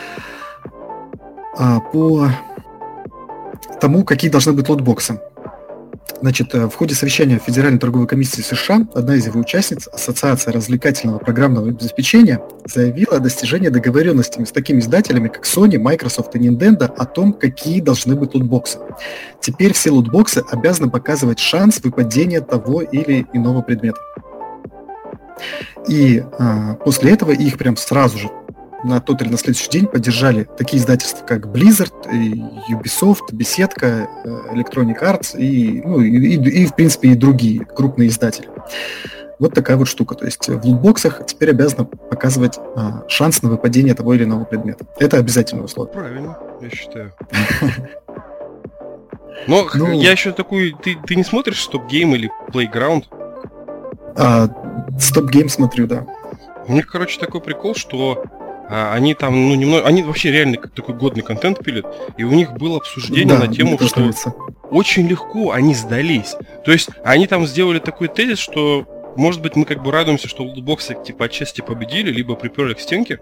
[1.57, 2.29] а, по
[3.79, 5.19] тому, какие должны быть лутбоксы.
[6.21, 11.19] Значит, э, в ходе совещания Федеральной торговой комиссии США одна из его участниц, Ассоциация развлекательного
[11.19, 17.05] программного обеспечения, заявила о достижении договоренности с такими издателями, как Sony, Microsoft и Nintendo о
[17.05, 18.79] том, какие должны быть лутбоксы.
[19.41, 23.99] Теперь все лутбоксы обязаны показывать шанс выпадения того или иного предмета.
[25.87, 28.29] И а, после этого их прям сразу же
[28.83, 31.93] на тот или на следующий день поддержали такие издательства, как Blizzard,
[32.69, 38.49] Ubisoft, Беседка, Electronic Arts и, ну, и, и, и, в принципе, и другие крупные издатели.
[39.39, 40.15] Вот такая вот штука.
[40.15, 44.85] То есть в лутбоксах теперь обязаны показывать а, шанс на выпадение того или иного предмета.
[44.99, 45.93] Это обязательное условие.
[45.93, 47.13] Правильно, я считаю.
[49.47, 50.75] Но ну, я еще такой...
[50.81, 53.09] Ты, ты не смотришь StopGame или Playground?
[54.15, 54.47] А,
[54.99, 56.05] StopGame смотрю, да.
[56.67, 58.23] У них, короче, такой прикол, что
[58.69, 59.85] а, они там, ну, немного...
[59.85, 61.85] Они вообще реально такой годный контент пилят.
[62.17, 64.33] И у них было обсуждение да, на тему, что нравится.
[64.69, 66.35] очень легко они сдались.
[66.65, 70.43] То есть они там сделали такой тезис, что может быть, мы как бы радуемся, что
[70.43, 73.19] лутбоксы типа отчасти победили, либо приперли к стенке,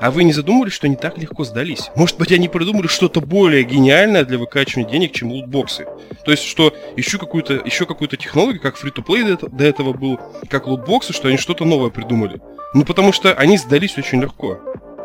[0.00, 1.90] а вы не задумывались, что они так легко сдались?
[1.94, 5.86] Может быть, они придумали что-то более гениальное для выкачивания денег, чем лутбоксы?
[6.24, 10.66] То есть, что еще какую-то еще какую-то технологию, как free-to-play до, до этого был, как
[10.66, 12.40] лутбоксы, что они что-то новое придумали.
[12.74, 14.60] Ну, потому что они сдались очень легко.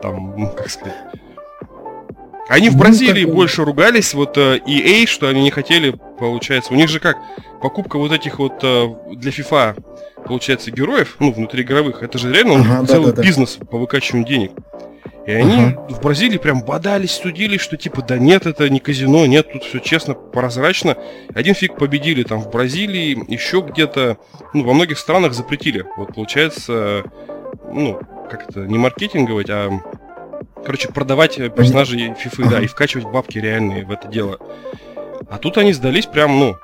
[0.05, 0.95] Там, ну, как сказать...
[2.47, 6.73] Они в ну, Бразилии ну, больше ругались, вот э, EA, что они не хотели, получается.
[6.73, 7.17] У них же как,
[7.59, 9.75] покупка вот этих вот э, для FIFA
[10.25, 13.65] получается, героев, ну, внутриигровых, это же реально ага, целый да, да, бизнес да.
[13.65, 14.51] по выкачиванию денег.
[15.25, 15.87] И они ага.
[15.89, 19.79] в Бразилии прям бодались, судили, что типа, да нет, это не казино, нет, тут все
[19.79, 20.97] честно, прозрачно.
[21.33, 24.17] Один фиг победили там в Бразилии, еще где-то,
[24.53, 25.85] ну, во многих странах запретили.
[25.97, 27.03] Вот получается,
[27.71, 27.99] ну,
[28.29, 29.71] как это, не маркетинговать, а,
[30.65, 34.39] короче, продавать персонажей FIFA, да, и вкачивать бабки реальные в это дело.
[35.29, 36.57] А тут они сдались прям, ну,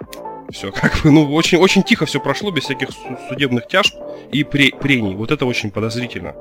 [0.52, 2.90] все как бы, ну, очень, очень тихо все прошло, без всяких
[3.30, 3.96] судебных тяжб
[4.32, 5.16] и пре прений.
[5.16, 6.36] Вот это очень подозрительно.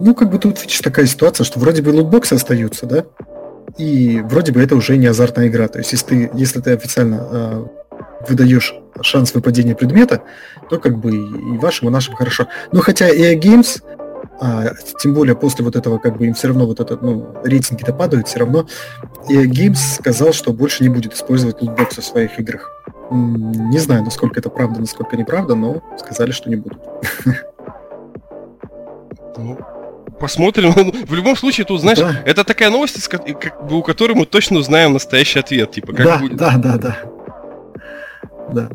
[0.00, 3.04] Ну, как бы тут, видишь, такая ситуация, что вроде бы лутбоксы остаются, да?
[3.76, 5.68] И вроде бы это уже не азартная игра.
[5.68, 7.66] То есть, если ты, если ты официально э,
[8.28, 10.22] выдаешь шанс выпадения предмета,
[10.70, 12.48] то как бы и вашим, и нашим хорошо.
[12.72, 13.82] Но хотя EA Games
[14.40, 17.92] а, тем более после вот этого, как бы им все равно вот этот, ну, рейтинги-то
[17.92, 18.66] падают, все равно
[19.28, 22.70] EA Games сказал, что больше не будет использовать лутбоксы в своих играх.
[23.10, 26.78] Не знаю, насколько это правда, насколько неправда, но сказали, что не будут.
[29.36, 29.56] Ну,
[30.18, 30.72] посмотрим.
[31.06, 32.22] В любом случае, тут, знаешь, да.
[32.24, 33.24] это такая новость, как
[33.66, 35.70] бы, у которой мы точно узнаем настоящий ответ.
[35.70, 36.36] Типа, как да, будет.
[36.36, 36.96] да, да, да.
[38.52, 38.68] Да.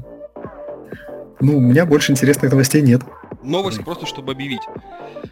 [1.40, 3.02] Ну, у меня больше интересных новостей нет.
[3.44, 4.62] Новость просто, чтобы объявить.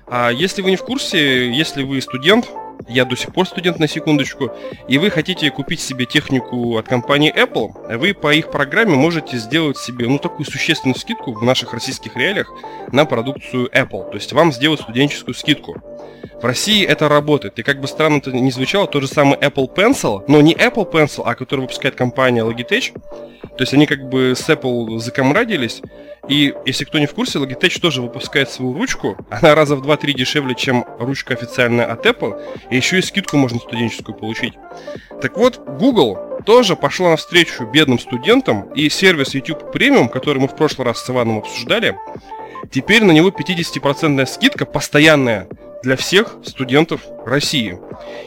[0.08, 2.50] А если вы не в курсе, если вы студент,
[2.88, 4.52] я до сих пор студент на секундочку,
[4.88, 9.78] и вы хотите купить себе технику от компании Apple, вы по их программе можете сделать
[9.78, 12.52] себе ну, такую существенную скидку в наших российских реалиях
[12.92, 14.10] на продукцию Apple.
[14.10, 15.82] То есть вам сделают студенческую скидку.
[16.42, 17.60] В России это работает.
[17.60, 20.92] И как бы странно это ни звучало, тот же самый Apple Pencil, но не Apple
[20.92, 22.94] Pencil, а который выпускает компания Logitech.
[23.42, 25.82] То есть они как бы с Apple закомрадились.
[26.32, 29.18] И если кто не в курсе, Logitech тоже выпускает свою ручку.
[29.30, 32.42] Она раза в 2-3 дешевле, чем ручка официальная от Apple.
[32.70, 34.54] И еще и скидку можно студенческую получить.
[35.22, 38.72] Так вот, Google тоже пошла навстречу бедным студентам.
[38.76, 41.98] И сервис YouTube Premium, который мы в прошлый раз с Иваном обсуждали,
[42.72, 45.50] теперь на него 50% скидка постоянная
[45.84, 47.80] для всех студентов России.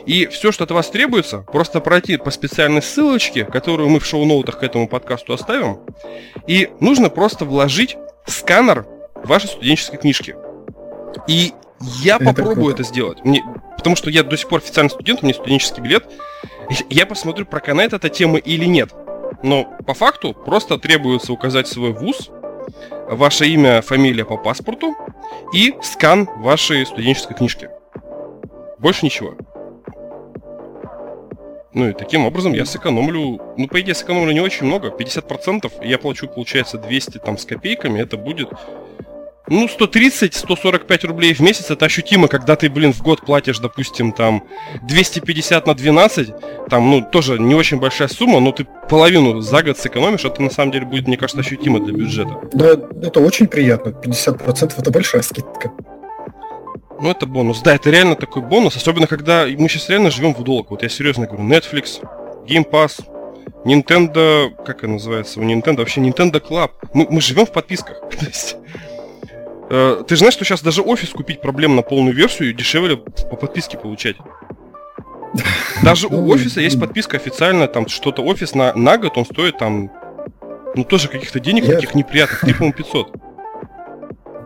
[0.07, 4.61] И все, что от вас требуется, просто пройти по специальной ссылочке, которую мы в шоу-ноутах
[4.61, 5.81] к этому подкасту оставим,
[6.47, 7.97] и нужно просто вложить
[8.27, 10.37] сканер вашей студенческой книжки.
[11.29, 11.53] И
[12.03, 12.83] я это попробую круто.
[12.83, 13.25] это сделать.
[13.25, 13.45] Мне,
[13.77, 16.05] потому что я до сих пор официальный студент, у меня студенческий билет.
[16.89, 18.91] Я посмотрю, проканает эта тема или нет.
[19.43, 22.31] Но по факту просто требуется указать свой вуз,
[23.09, 24.95] ваше имя, фамилия по паспорту
[25.53, 27.69] и скан вашей студенческой книжки.
[28.79, 29.35] Больше ничего.
[31.73, 35.99] Ну и таким образом я сэкономлю, ну по идее сэкономлю не очень много, 50%, я
[35.99, 38.49] плачу, получается, 200 там с копейками, это будет
[39.49, 44.45] ну, 130-145 рублей в месяц это ощутимо, когда ты, блин, в год платишь, допустим, там
[44.83, 46.33] 250 на 12,
[46.71, 50.51] там, ну, тоже не очень большая сумма, но ты половину за год сэкономишь, это на
[50.51, 52.41] самом деле будет, мне кажется, ощутимо для бюджета.
[52.53, 52.71] Да,
[53.03, 55.73] это очень приятно, 50% это большая скидка.
[57.01, 57.61] Ну, это бонус.
[57.61, 60.71] Да, это реально такой бонус, особенно когда мы сейчас реально живем в долг.
[60.71, 62.01] Вот я серьезно говорю, Netflix,
[62.47, 63.05] Game Pass,
[63.65, 66.71] Nintendo, как это называется у Nintendo, вообще Nintendo Club.
[66.95, 68.01] Мы, мы живем в подписках.
[68.19, 68.57] То есть
[69.71, 73.37] Э, ты же знаешь, что сейчас даже офис купить проблем на полную версию дешевле по
[73.37, 74.17] подписке получать.
[75.83, 79.91] Даже у офиса есть подписка официальная, там что-то офис на, на год, он стоит там,
[80.75, 81.75] ну тоже каких-то денег я...
[81.75, 83.13] таких неприятных, 3, по 500.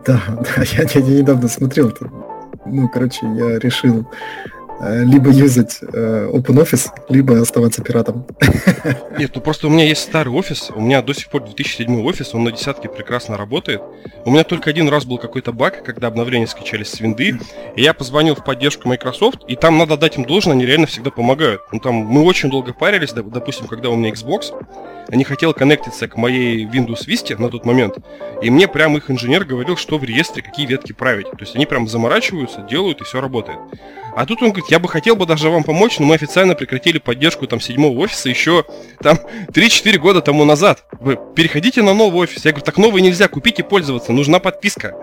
[0.05, 1.93] Да, да, я, я, я недавно смотрел,
[2.65, 4.07] ну, короче, я решил
[4.81, 8.25] либо юзать э, OpenOffice, либо оставаться пиратом.
[9.17, 12.33] Нет, ну просто у меня есть старый офис, у меня до сих пор 2007 офис,
[12.33, 13.81] он на десятке прекрасно работает.
[14.25, 17.39] У меня только один раз был какой-то баг, когда обновления скачались с винды,
[17.75, 21.11] и я позвонил в поддержку Microsoft, и там надо дать им должное, они реально всегда
[21.11, 21.61] помогают.
[21.71, 24.53] Ну там мы очень долго парились, допустим, когда у меня Xbox,
[25.15, 27.97] не хотел коннектиться к моей Windows Vista на тот момент,
[28.41, 31.29] и мне прям их инженер говорил, что в реестре какие ветки править.
[31.31, 33.59] То есть они прям заморачиваются, делают, и все работает.
[34.15, 36.99] А тут он говорит, я бы хотел бы даже вам помочь, но мы официально прекратили
[36.99, 38.65] поддержку там седьмого офиса еще
[39.01, 40.83] там 3-4 года тому назад.
[40.99, 42.43] Вы переходите на новый офис.
[42.45, 44.95] Я говорю, так новый нельзя купить и пользоваться, нужна подписка.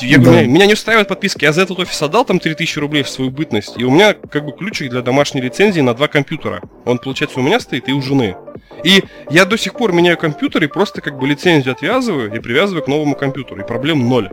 [0.00, 3.02] Я говорю, меня, меня не устраивает подписка, я за этот офис отдал там 3000 рублей
[3.02, 6.62] в свою бытность, и у меня как бы ключик для домашней лицензии на два компьютера.
[6.84, 8.36] Он, получается, у меня стоит и у жены.
[8.84, 12.84] И я до сих пор меняю компьютер и просто как бы лицензию отвязываю и привязываю
[12.84, 14.30] к новому компьютеру, и проблем ноль.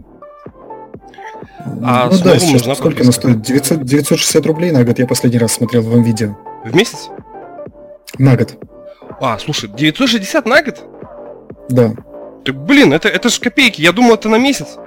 [1.84, 3.42] А ну да, сейчас сколько она стоит?
[3.42, 6.38] 900, 960 рублей на год, я последний раз смотрел в вам видео.
[6.64, 7.10] В месяц?
[8.18, 8.56] На год.
[9.20, 10.84] А, слушай, 960 на год?
[11.70, 11.94] Да.
[12.44, 14.78] Ты, блин, это, это же копейки, я думал, это на месяц.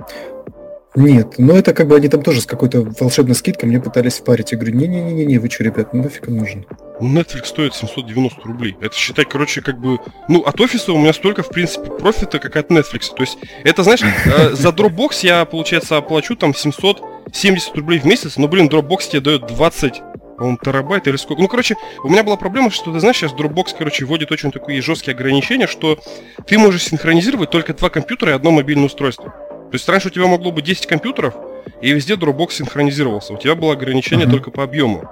[0.99, 4.51] Нет, но это как бы они там тоже с какой-то волшебной скидкой мне пытались впарить.
[4.51, 6.67] Я говорю, не-не-не, вы что, ребят, ну нафиг он нужен?
[7.01, 8.77] Ну, Netflix стоит 790 рублей.
[8.81, 9.99] Это считай, короче, как бы...
[10.29, 13.15] Ну, от офиса у меня столько, в принципе, профита, как от Netflix.
[13.15, 18.37] То есть, это, знаешь, э, за Dropbox я, получается, оплачу там 770 рублей в месяц,
[18.37, 20.03] но, блин, Dropbox тебе дает 20
[20.37, 21.43] по-моему, терабайт или сколько.
[21.43, 24.83] Ну, короче, у меня была проблема, что, ты знаешь, сейчас Dropbox, короче, вводит очень такие
[24.83, 26.01] жесткие ограничения, что
[26.47, 29.33] ты можешь синхронизировать только два компьютера и одно мобильное устройство.
[29.71, 31.35] То есть раньше у тебя могло быть 10 компьютеров,
[31.83, 33.35] и везде Dropbox синхронизировался.
[33.35, 34.31] У тебя было ограничение uh-huh.
[34.31, 35.09] только по объему.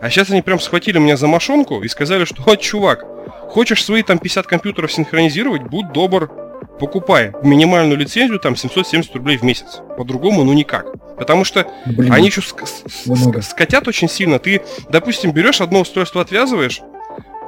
[0.00, 3.04] А сейчас они прям схватили меня за мошонку и сказали, что вот, чувак,
[3.50, 6.30] хочешь свои там 50 компьютеров синхронизировать, будь добр,
[6.78, 9.80] покупай минимальную лицензию, там 770 рублей в месяц.
[9.96, 10.86] По-другому, ну никак.
[11.16, 14.38] Потому что Блин, они еще ск- ск- скотят очень сильно.
[14.38, 16.80] Ты, допустим, берешь одно устройство, отвязываешь,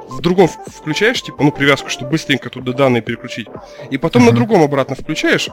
[0.09, 3.47] в другом включаешь, типа, ну, привязку, чтобы быстренько туда данные переключить.
[3.89, 4.31] И потом uh-huh.
[4.31, 5.47] на другом обратно включаешь,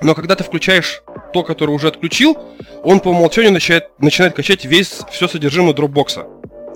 [0.00, 2.36] но когда ты включаешь то, которое уже отключил,
[2.82, 6.26] он по умолчанию начинает, начинает качать весь, все содержимое дропбокса.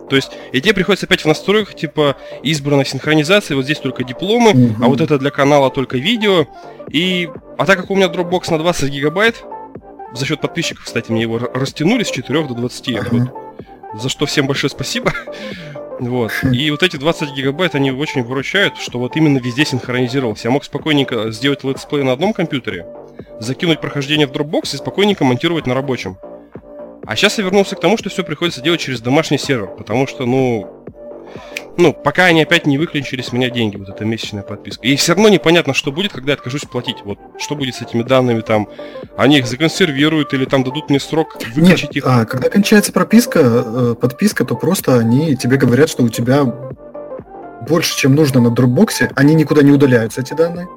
[0.08, 4.50] То есть, и тебе приходится опять в настройках, типа, избранной синхронизации, вот здесь только дипломы,
[4.50, 4.74] mm-hmm.
[4.82, 6.46] а вот это для канала только видео.
[6.90, 9.42] И, а так как у меня Dropbox на 20 гигабайт,
[10.12, 12.88] за счет подписчиков, кстати, мне его растянули с 4 до 20.
[12.88, 13.28] Uh-huh.
[13.92, 15.12] Вот, за что всем большое спасибо.
[16.00, 16.32] Вот.
[16.52, 20.48] И вот эти 20 гигабайт, они очень выручают, что вот именно везде синхронизировался.
[20.48, 22.86] Я мог спокойненько сделать летсплей на одном компьютере,
[23.40, 26.18] закинуть прохождение в Dropbox и спокойненько монтировать на рабочем.
[27.04, 30.24] А сейчас я вернулся к тому, что все приходится делать через домашний сервер, потому что,
[30.24, 30.82] ну,
[31.76, 34.86] ну, пока они опять не выключили с меня деньги, вот эта месячная подписка.
[34.86, 36.98] И все равно непонятно, что будет, когда я откажусь платить.
[37.04, 38.68] Вот что будет с этими данными там.
[39.16, 42.04] Они их законсервируют или там дадут мне срок выключить Нет, их.
[42.06, 46.44] А, когда кончается прописка, э, подписка, то просто они тебе говорят, что у тебя
[47.66, 50.68] больше, чем нужно на дропбоксе, они никуда не удаляются, эти данные,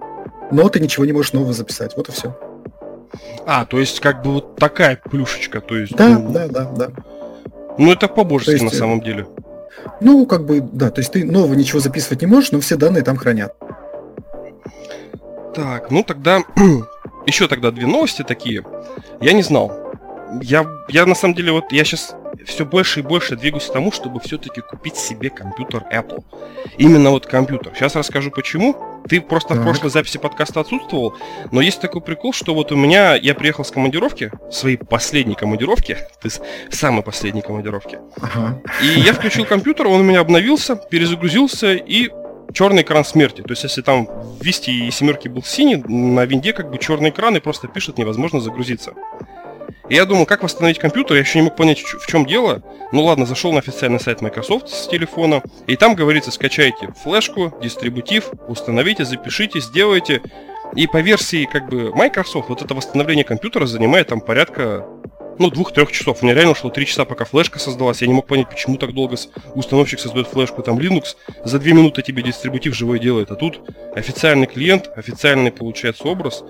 [0.51, 1.95] но ты ничего не можешь нового записать.
[1.95, 2.37] Вот и все.
[3.45, 5.95] А, то есть как бы вот такая плюшечка, то есть...
[5.95, 6.89] Да, ну, да, да, да.
[7.77, 9.27] Ну это по-божески на самом деле.
[10.01, 13.03] Ну, как бы, да, то есть ты нового ничего записывать не можешь, но все данные
[13.03, 13.53] там хранят.
[15.53, 16.43] Так, ну тогда
[17.25, 18.63] еще тогда две новости такие.
[19.21, 19.71] Я не знал.
[20.41, 22.15] Я, я на самом деле вот я сейчас
[22.45, 26.23] все больше и больше двигаюсь к тому, чтобы все-таки купить себе компьютер Apple.
[26.77, 27.73] Именно вот компьютер.
[27.75, 28.75] Сейчас расскажу почему.
[29.07, 29.59] Ты просто так.
[29.59, 31.15] в прошлой записи подкаста отсутствовал,
[31.51, 35.97] но есть такой прикол, что вот у меня, я приехал с командировки, своей последней командировки,
[36.21, 36.29] ты
[36.71, 38.61] самой последней командировки, ага.
[38.81, 42.09] и я включил компьютер, он у меня обновился, перезагрузился, и
[42.53, 43.41] черный экран смерти.
[43.41, 47.09] То есть, если там в Висте и семерке был синий, на винде как бы черный
[47.09, 48.93] экран и просто пишет невозможно загрузиться.
[49.89, 52.61] И я думал, как восстановить компьютер, я еще не мог понять, в чем дело.
[52.91, 58.31] Ну ладно, зашел на официальный сайт Microsoft с телефона, и там говорится, скачайте флешку, дистрибутив,
[58.47, 60.21] установите, запишите, сделайте.
[60.75, 64.85] И по версии как бы Microsoft вот это восстановление компьютера занимает там порядка
[65.37, 66.21] ну, двух-трех часов.
[66.21, 68.01] У меня реально ушло три часа, пока флешка создалась.
[68.01, 69.17] Я не мог понять, почему так долго
[69.53, 70.61] установщик создает флешку.
[70.63, 73.31] Там Linux за две минуты тебе дистрибутив живой делает.
[73.31, 73.61] А тут
[73.95, 76.43] официальный клиент, официальный получается образ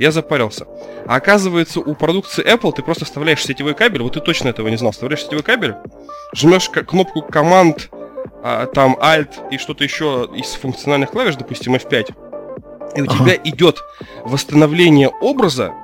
[0.00, 0.66] я запарился.
[1.06, 4.76] А оказывается, у продукции Apple ты просто вставляешь сетевой кабель, вот ты точно этого не
[4.76, 5.74] знал, вставляешь сетевой кабель,
[6.34, 7.90] жмешь кнопку команд,
[8.42, 12.14] а, там Alt и что-то еще из функциональных клавиш, допустим, F5,
[12.96, 13.14] и у ага.
[13.14, 13.84] тебя идет
[14.24, 15.74] восстановление образа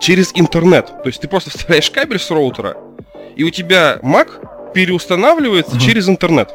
[0.00, 0.86] через интернет.
[0.86, 2.76] То есть ты просто вставляешь кабель с роутера,
[3.36, 5.80] и у тебя Mac переустанавливается ага.
[5.80, 6.52] через интернет.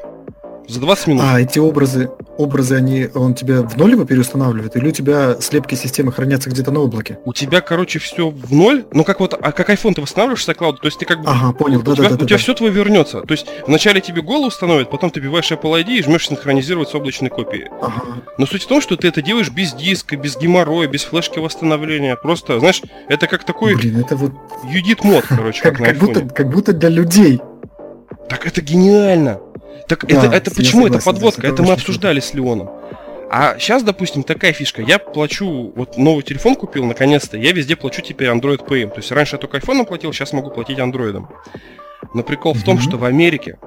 [0.68, 1.24] За 20 минут.
[1.26, 5.76] А эти образы, образы, они, он тебя в ноль его переустанавливает, или у тебя слепки
[5.76, 7.20] системы хранятся где-то на облаке?
[7.26, 8.86] У тебя, короче, все в ноль.
[8.92, 11.30] Ну как вот, а как iPhone ты восстанавливаешь с iCloud, то есть ты как бы...
[11.30, 12.16] Ага, понял, да, у тебя, да, да.
[12.16, 12.42] у да, тебя да.
[12.42, 13.22] все твое вернется.
[13.22, 16.96] То есть вначале тебе голову установят, потом ты биваешь Apple ID и жмешь синхронизировать с
[16.96, 17.68] облачной копией.
[17.82, 18.04] Ага.
[18.38, 22.16] Но суть в том, что ты это делаешь без диска, без геморроя, без флешки восстановления.
[22.16, 24.32] Просто, знаешь, это как такой Блин, это вот
[24.66, 27.42] юдит мод, короче, как, как на как, будто, как будто для людей.
[28.30, 29.40] Так это гениально.
[29.88, 31.48] Так Да, это, это почему это согласен, подводка?
[31.48, 32.70] это Это мы обсуждали с Леоном.
[33.30, 34.82] А сейчас, допустим, такая фишка.
[34.82, 37.38] Я плачу, вот новый телефон купил, наконец-то.
[37.38, 38.88] Я везде плачу теперь Android Pay.
[38.88, 41.26] То есть раньше я только iPhone платил, сейчас могу платить Android.
[42.14, 43.58] Но прикол в том, что в Америке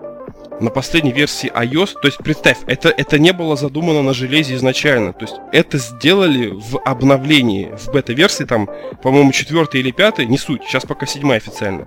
[0.60, 5.12] на последней версии iOS, то есть представь, это, это не было задумано на железе изначально.
[5.12, 8.68] То есть это сделали в обновлении, в бета-версии, там,
[9.02, 11.86] по-моему, четвертый или пятый, не суть, сейчас пока седьмая официально.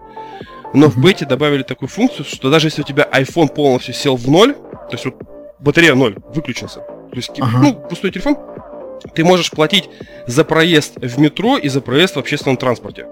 [0.74, 4.28] Но в бете добавили такую функцию, что даже если у тебя iPhone полностью сел в
[4.30, 5.15] ноль, то есть вот
[5.59, 7.57] батарея ноль, выключился, то есть Ага.
[7.59, 8.38] ну, пустой телефон,
[9.13, 9.89] ты можешь платить
[10.28, 13.07] за проезд в метро и за проезд в общественном транспорте.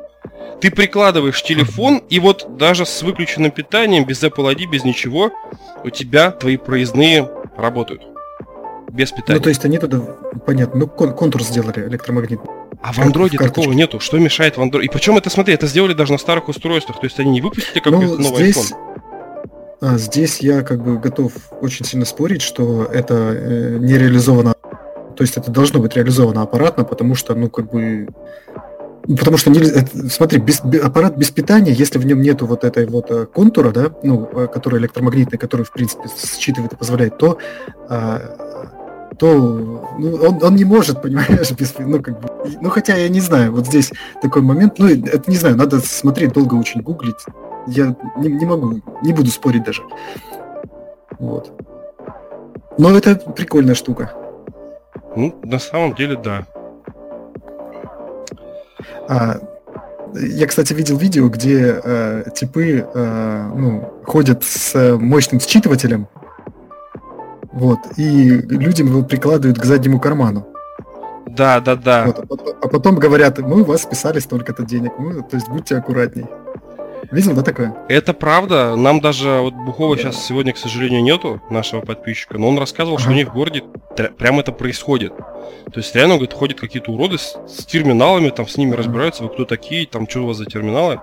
[0.62, 5.32] Ты прикладываешь телефон, и вот даже с выключенным питанием, без Apple ID, без ничего,
[5.84, 8.04] у тебя твои проездные работают.
[8.92, 9.38] Без питания.
[9.38, 10.00] Ну, то есть они туда,
[10.46, 12.50] понятно, ну, кон- контур сделали электромагнитный.
[12.82, 14.00] а в андроиде такого нету.
[14.00, 14.88] Что мешает в андроиде?
[14.90, 17.00] И причем это, смотри, это сделали даже на старых устройствах.
[17.00, 18.76] То есть они не выпустили как Ну, новый здесь, iPhone.
[19.82, 24.54] а, здесь я как бы готов очень сильно спорить, что это э, не реализовано,
[25.16, 28.08] то есть это должно быть реализовано аппаратно, потому что, ну, как бы,
[29.08, 32.64] ну, потому что, нельзя- смотри, без, бе- аппарат без питания, если в нем нету вот
[32.64, 36.04] этой вот э, контура, да, ну, э, который электромагнитный, который, в принципе,
[36.40, 37.38] считывает и позволяет, то,
[37.90, 38.49] а,
[39.20, 42.30] то ну, он, он не может, понимаешь, без, ну, как бы,
[42.62, 43.92] ну, хотя я не знаю, вот здесь
[44.22, 47.26] такой момент, ну, это не знаю, надо смотреть, долго очень гуглить,
[47.68, 49.84] я не, не могу, не буду спорить даже.
[51.20, 51.52] Вот.
[52.78, 54.14] Но это прикольная штука.
[55.16, 56.46] Ну, на самом деле, да.
[59.10, 59.42] А,
[60.14, 66.08] я, кстати, видел видео, где э, типы э, ну, ходят с э, мощным считывателем,
[67.52, 70.48] вот, и людям его прикладывают к заднему карману.
[71.28, 72.06] Да, да, да.
[72.08, 75.48] Вот, а, потом, а потом говорят, мы у вас списали столько-то денег, ну, то есть
[75.48, 76.26] будьте аккуратней.
[77.12, 77.76] Видел, да, такое?
[77.88, 78.76] Это правда.
[78.76, 83.08] Нам даже вот Бухова сейчас сегодня, к сожалению, нету нашего подписчика, но он рассказывал, что
[83.08, 83.14] Ага.
[83.14, 83.64] у них в городе
[84.18, 85.14] прям это происходит.
[85.16, 88.80] То есть реально, говорит, ходят какие-то уроды с, с терминалами, там с ними Ага.
[88.84, 91.00] разбираются, вы кто такие, там что у вас за терминалы.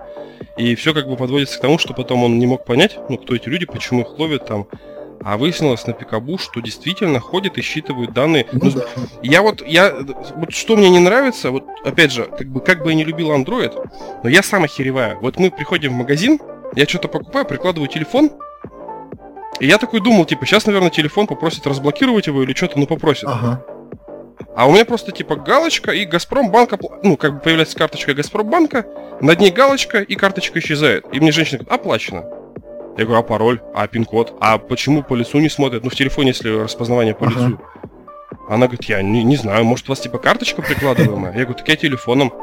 [0.55, 3.35] И все как бы подводится к тому, что потом он не мог понять, ну, кто
[3.35, 4.67] эти люди, почему их ловят там.
[5.23, 8.45] А выяснилось на Пикабу, что действительно ходят и считывают данные.
[8.51, 8.83] Ну, Ну, да.
[9.23, 9.93] я вот, я,
[10.35, 13.31] вот что мне не нравится, вот опять же, как бы, как бы я не любил
[13.31, 13.73] Android,
[14.23, 15.17] но я сам охереваю.
[15.21, 16.39] Вот мы приходим в магазин,
[16.75, 18.31] я что-то покупаю, прикладываю телефон,
[19.59, 23.25] и я такой думал, типа, сейчас, наверное, телефон попросит разблокировать его или что-то, ну, попросит.
[23.27, 23.65] Ага.
[24.55, 28.85] А у меня просто, типа, галочка и Газпромбанк, опла- ну, как бы появляется карточка Газпромбанка,
[29.19, 31.05] над ней галочка и карточка исчезает.
[31.11, 32.23] И мне женщина говорит, оплачено.
[32.97, 35.83] Я говорю, а пароль, а пин-код, а почему по лицу не смотрят?
[35.83, 37.39] Ну, в телефоне, если распознавание по Ага.
[37.39, 37.59] лицу.
[38.49, 41.31] Она говорит, я не, не знаю, может, у вас, типа, карточка прикладываемая?
[41.33, 42.33] Я говорю, так я телефоном.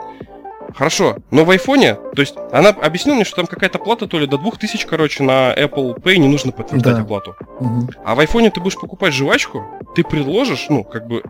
[0.77, 4.27] Хорошо, но в айфоне, то есть она объяснила мне, что там какая-то плата, то ли
[4.27, 7.03] до 2000, короче, на Apple Pay не нужно подтверждать Да.
[7.03, 7.37] оплату.
[7.61, 7.91] Мгм.
[8.05, 11.23] А в айфоне ты будешь покупать жвачку, ты предложишь, ну, как бы,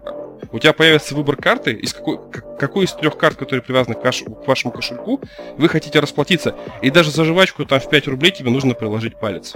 [0.53, 2.18] у тебя появится выбор карты, из какой,
[2.59, 5.20] какой из трех карт, которые привязаны к, ваш- к вашему кошельку,
[5.59, 6.55] вы хотите расплатиться.
[6.82, 9.55] И даже за жвачку там в 5 рублей тебе нужно приложить палец.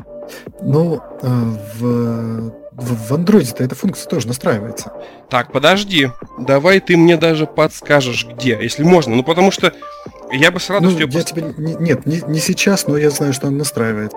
[0.61, 1.27] Ну, э,
[1.79, 4.93] в, в, Android-то эта функция тоже настраивается.
[5.31, 9.17] Так, подожди, давай ты мне даже подскажешь, где, если можно.
[9.17, 9.73] Ну, потому что
[10.33, 11.09] я бы с Ну, радостью...
[11.09, 11.55] я пос- тебе...
[11.57, 14.13] не- нет, не, не сейчас, но я знаю, что он настраивает.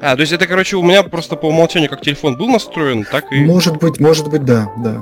[0.00, 3.30] А, то есть это, короче, у меня просто по умолчанию как телефон был настроен, так
[3.30, 3.44] и...
[3.44, 5.00] Может быть, может быть, да, да.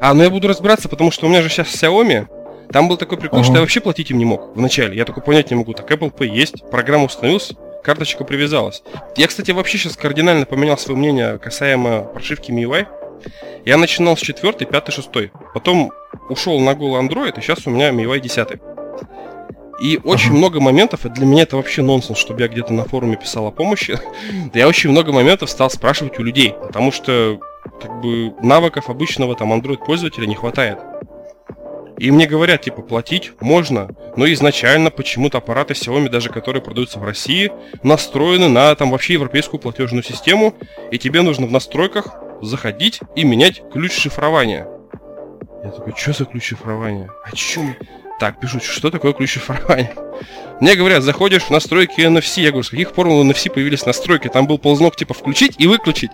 [0.00, 2.26] А, ну я буду разбираться, потому что у меня же сейчас Xiaomi.
[2.72, 3.44] Там был такой прикол, Ага.
[3.46, 4.96] что я вообще платить им не мог вначале.
[4.96, 5.72] Я только понять не могу.
[5.74, 8.82] Так, Apple Pay есть, программа установилась, карточка привязалась.
[9.16, 12.86] Я, кстати, вообще сейчас кардинально поменял свое мнение касаемо прошивки MIUI.
[13.66, 15.08] Я начинал с 4, 5, 6.
[15.52, 15.92] Потом
[16.28, 18.48] ушел на голый Android, и сейчас у меня MIUI 10.
[19.82, 20.36] И очень Ага.
[20.38, 23.50] много моментов, и для меня это вообще нонсенс, чтобы я где-то на форуме писал о
[23.50, 23.98] помощи.
[24.54, 27.40] я очень много моментов стал спрашивать у людей, потому что
[27.80, 30.78] как бы навыков обычного там Android пользователя не хватает.
[31.98, 37.04] И мне говорят, типа, платить можно, но изначально почему-то аппараты Xiaomi, даже которые продаются в
[37.04, 37.52] России,
[37.82, 40.54] настроены на там вообще европейскую платежную систему,
[40.90, 44.66] и тебе нужно в настройках заходить и менять ключ шифрования.
[45.62, 47.10] Я такой, что за ключ шифрования?
[47.22, 47.76] О чем?
[48.18, 49.94] Так, пишу, что такое ключ шифрования?
[50.60, 52.40] Мне говорят, заходишь в настройки NFC.
[52.40, 54.28] Я говорю, с каких пор у NFC появились настройки?
[54.28, 56.10] Там был ползнок типа включить и выключить.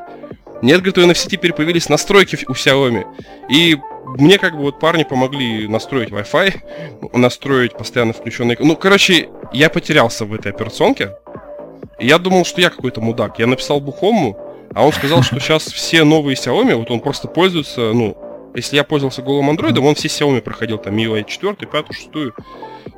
[0.62, 3.04] Нет, говорит, у NFC теперь появились настройки у Xiaomi.
[3.50, 3.76] И
[4.18, 8.56] мне как бы вот парни помогли настроить Wi-Fi, настроить постоянно включенный...
[8.58, 11.16] Ну, короче, я потерялся в этой операционке.
[11.98, 13.38] И я думал, что я какой-то мудак.
[13.38, 14.38] Я написал Бухому,
[14.74, 18.16] а он сказал, что сейчас все новые Xiaomi, вот он просто пользуется, ну,
[18.56, 22.08] если я пользовался голым андроидом, он все Xiaomi проходил, там, MIUI 4, 5, 6.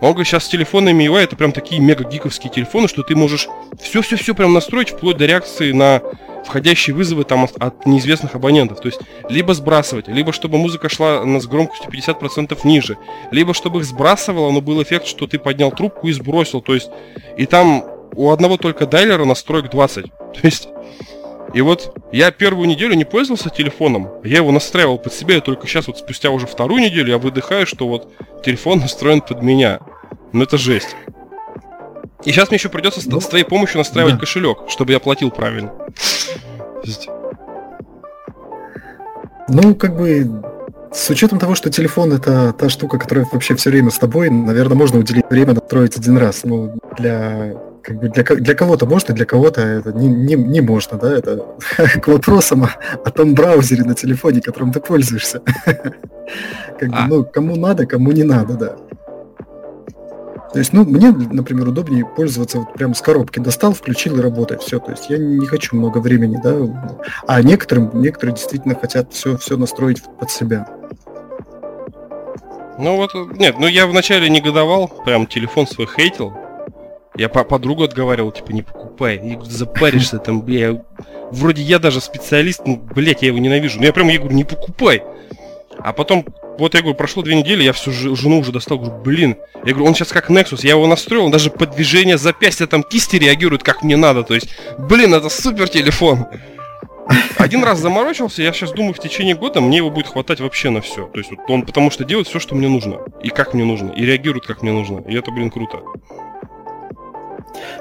[0.00, 3.48] Он говорит, сейчас телефоны MIUI это прям такие мега гиковские телефоны, что ты можешь
[3.80, 6.00] все-все-все прям настроить, вплоть до реакции на
[6.44, 8.80] входящие вызовы там от, от неизвестных абонентов.
[8.80, 12.96] То есть, либо сбрасывать, либо чтобы музыка шла с громкостью 50% ниже,
[13.32, 16.60] либо чтобы их сбрасывало, но был эффект, что ты поднял трубку и сбросил.
[16.62, 16.90] То есть,
[17.36, 20.04] и там у одного только дайлера настроек 20.
[20.04, 20.68] То есть,
[21.54, 25.66] и вот я первую неделю не пользовался телефоном, я его настраивал под себя, и только
[25.66, 28.12] сейчас вот спустя уже вторую неделю я выдыхаю, что вот
[28.44, 29.80] телефон настроен под меня.
[30.32, 30.94] Ну это жесть.
[32.24, 34.20] И сейчас мне еще придется ну, с твоей помощью настраивать да.
[34.20, 35.72] кошелек, чтобы я платил правильно.
[39.48, 40.42] Ну, как бы,
[40.92, 44.76] с учетом того, что телефон это та штука, которая вообще все время с тобой, наверное,
[44.76, 46.44] можно уделить время настроить один раз.
[46.44, 47.54] Но для
[47.88, 51.46] как бы для, для кого-то можно, для кого-то это не, не, не можно, да, это
[52.02, 52.70] к вопросам о,
[53.02, 55.40] о том браузере на телефоне, которым ты пользуешься.
[56.78, 57.06] Как бы, а.
[57.08, 58.76] ну, кому надо, кому не надо, да.
[60.52, 63.38] То есть, ну, мне, например, удобнее пользоваться вот прям с коробки.
[63.38, 64.62] Достал, включил и работает.
[64.62, 64.78] Все.
[64.78, 66.56] То есть я не хочу много времени, да.
[67.26, 70.68] А некоторым, некоторые действительно хотят все, все настроить под себя.
[72.78, 76.32] Ну вот, нет, ну я вначале негодовал, прям телефон свой хейтил.
[77.18, 79.16] Я по подругу отговаривал, типа, не покупай.
[79.16, 80.84] И запаришься там, бля.
[81.32, 83.80] Вроде я даже специалист, ну, блядь, я его ненавижу.
[83.80, 85.02] Но я прям ей говорю, не покупай.
[85.80, 86.24] А потом,
[86.58, 89.36] вот я говорю, прошло две недели, я всю жену уже достал, говорю, блин.
[89.64, 92.84] Я говорю, он сейчас как Nexus, я его настроил, он даже под движение запястья там
[92.84, 94.22] кисти реагирует, как мне надо.
[94.22, 96.26] То есть, блин, это супер телефон.
[97.36, 100.82] Один раз заморочился, я сейчас думаю, в течение года мне его будет хватать вообще на
[100.82, 101.06] все.
[101.06, 102.98] То есть вот он потому что делает все, что мне нужно.
[103.22, 103.90] И как мне нужно.
[103.92, 105.00] И реагирует, как мне нужно.
[105.08, 105.80] И это, блин, круто.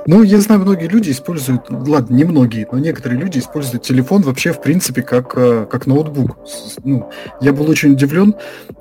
[0.05, 4.53] Ну, я знаю, многие люди используют, ладно, не многие, но некоторые люди используют телефон вообще,
[4.53, 6.37] в принципе, как, э, как ноутбук.
[6.83, 7.09] Ну,
[7.41, 8.35] я был очень удивлен,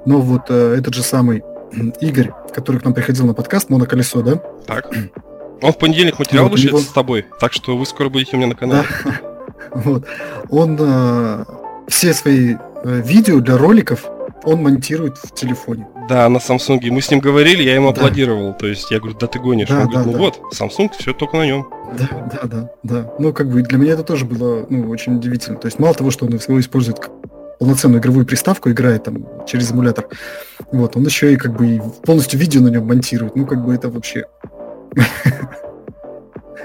[0.05, 1.43] но вот э, этот же самый
[2.01, 4.37] Игорь, который к нам приходил на подкаст, Моноколесо, да?
[4.67, 4.91] Так.
[5.63, 6.79] Он в понедельник материал вот, него...
[6.79, 8.87] с тобой, так что вы скоро будете у меня на канале.
[9.05, 9.13] Да.
[9.75, 10.07] Вот.
[10.49, 11.45] Он э,
[11.89, 14.07] все свои видео для роликов
[14.47, 15.89] он монтирует в телефоне.
[16.09, 16.81] Да, на Samsung.
[16.91, 18.01] Мы с ним говорили, я ему да.
[18.01, 18.55] аплодировал.
[18.55, 19.69] То есть я говорю, да ты гонишь.
[19.69, 20.19] Да, он да, говорит, ну да.
[20.19, 21.67] вот, Samsung, все только на нем.
[21.99, 23.13] Да, да, да, да.
[23.19, 25.59] Ну, как бы для меня это тоже было ну, очень удивительно.
[25.59, 27.11] То есть мало того, что он его использует как
[27.59, 30.09] полноценную игровую приставку, играет там через эмулятор,
[30.73, 33.35] вот, он еще и как бы полностью видео на нем монтирует.
[33.35, 34.27] Ну, как бы это вообще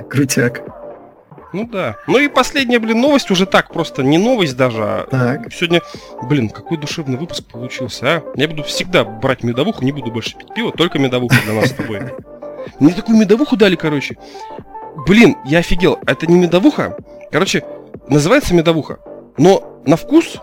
[0.09, 0.80] крутяк.
[1.53, 1.97] Ну да.
[2.07, 5.53] Ну и последняя, блин, новость уже так просто, не новость даже, а так.
[5.53, 5.81] сегодня,
[6.23, 8.23] блин, какой душевный выпуск получился, а?
[8.35, 11.73] Я буду всегда брать медовуху, не буду больше пить пиво, только медовуху для нас с
[11.73, 12.01] тобой.
[12.79, 14.17] Мне такую медовуху дали, короче.
[15.07, 15.99] Блин, я офигел.
[16.05, 16.97] Это не медовуха.
[17.31, 17.63] Короче,
[18.07, 18.99] называется медовуха.
[19.37, 20.37] Но на вкус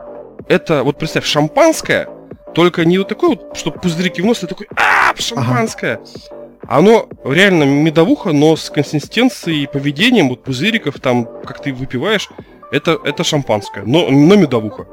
[0.48, 2.08] это, вот представь, шампанское,
[2.54, 5.96] только не вот такой вот, чтобы пузырики в нос, а такой, а, шампанское.
[5.96, 6.47] Ага.
[6.68, 12.28] Оно реально медовуха, но с консистенцией и поведением вот пузыриков, там, как ты выпиваешь,
[12.70, 14.86] это, это шампанское, но, но медовуха.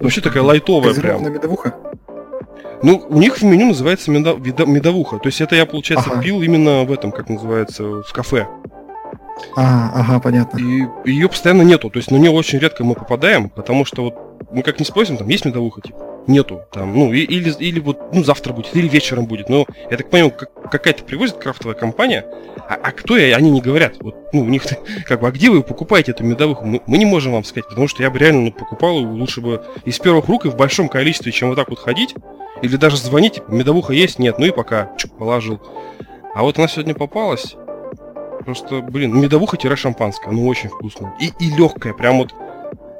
[0.00, 1.32] Вообще такая лайтовая прям.
[1.32, 1.74] медовуха?
[2.80, 5.18] Ну, у них в меню называется медо, медовуха.
[5.18, 6.22] То есть это я, получается, ага.
[6.22, 8.46] пил именно в этом, как называется, в кафе.
[9.56, 10.58] А, ага, понятно.
[10.58, 11.90] И ее постоянно нету.
[11.90, 14.14] То есть на нее очень редко мы попадаем, потому что вот
[14.52, 18.12] мы как не спросим, там есть медовуха, типа нету там, ну, и, или, или вот,
[18.12, 19.48] ну, завтра будет, или вечером будет.
[19.48, 22.26] Но я так понимаю, как, какая-то привозит крафтовая компания,
[22.68, 23.96] а, а кто я, они не говорят.
[24.00, 24.64] Вот, ну, у них,
[25.06, 26.64] как бы, а где вы покупаете эту медовуху?
[26.64, 29.64] Мы, мы не можем вам сказать, потому что я бы реально ну, покупал, лучше бы
[29.84, 32.14] из первых рук и в большом количестве, чем вот так вот ходить,
[32.62, 35.60] или даже звонить, медовуха есть, нет, ну и пока, чук, положил.
[36.34, 37.56] А вот она сегодня попалась,
[38.44, 41.14] просто, блин, медовуха-шампанское, ну, очень вкусно.
[41.20, 42.34] И, и легкая, прям вот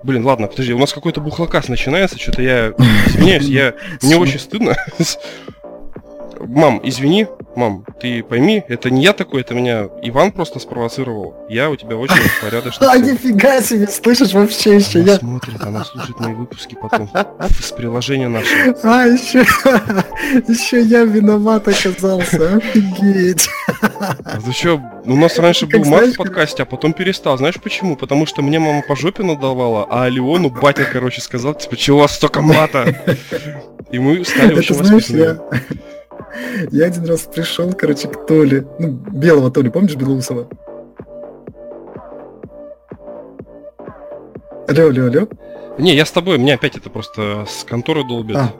[0.06, 2.68] Блин, ладно, подожди, у нас какой-то бухлокас начинается, что-то я
[3.08, 3.74] извиняюсь, я...
[4.02, 4.76] Мне очень стыдно.
[6.38, 7.26] Мам, извини,
[7.56, 11.34] мам, ты пойми, это не я такой, это меня Иван просто спровоцировал.
[11.48, 12.86] Я у тебя очень порядочный.
[12.88, 15.18] А нифига себе, слышишь вообще еще она я.
[15.18, 17.10] смотрит, она слушает мои выпуски потом
[17.60, 18.76] с приложения нашего.
[18.82, 19.40] А, еще,
[20.48, 23.48] еще я виноват оказался, офигеть.
[23.80, 27.38] А ты что, у нас раньше был мат в подкасте, а потом перестал.
[27.38, 27.96] Знаешь почему?
[27.96, 32.00] Потому что мне мама по жопе надавала, а Леону батя, короче, сказал, типа, чего у
[32.00, 32.94] вас столько мата?
[33.90, 35.38] И мы стали очень воспитанными.
[36.70, 38.66] Я один раз пришел, короче, к Толе.
[38.78, 40.48] Ну, белого Толи, помнишь Белоусова?
[44.68, 45.28] Алло, алло, алло.
[45.78, 48.36] Не, я с тобой, мне опять это просто с конторы долбит.
[48.36, 48.52] А.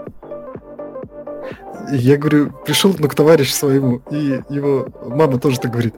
[1.90, 5.94] Я говорю, пришел ну, к товарищу своему, и его мама тоже так говорит.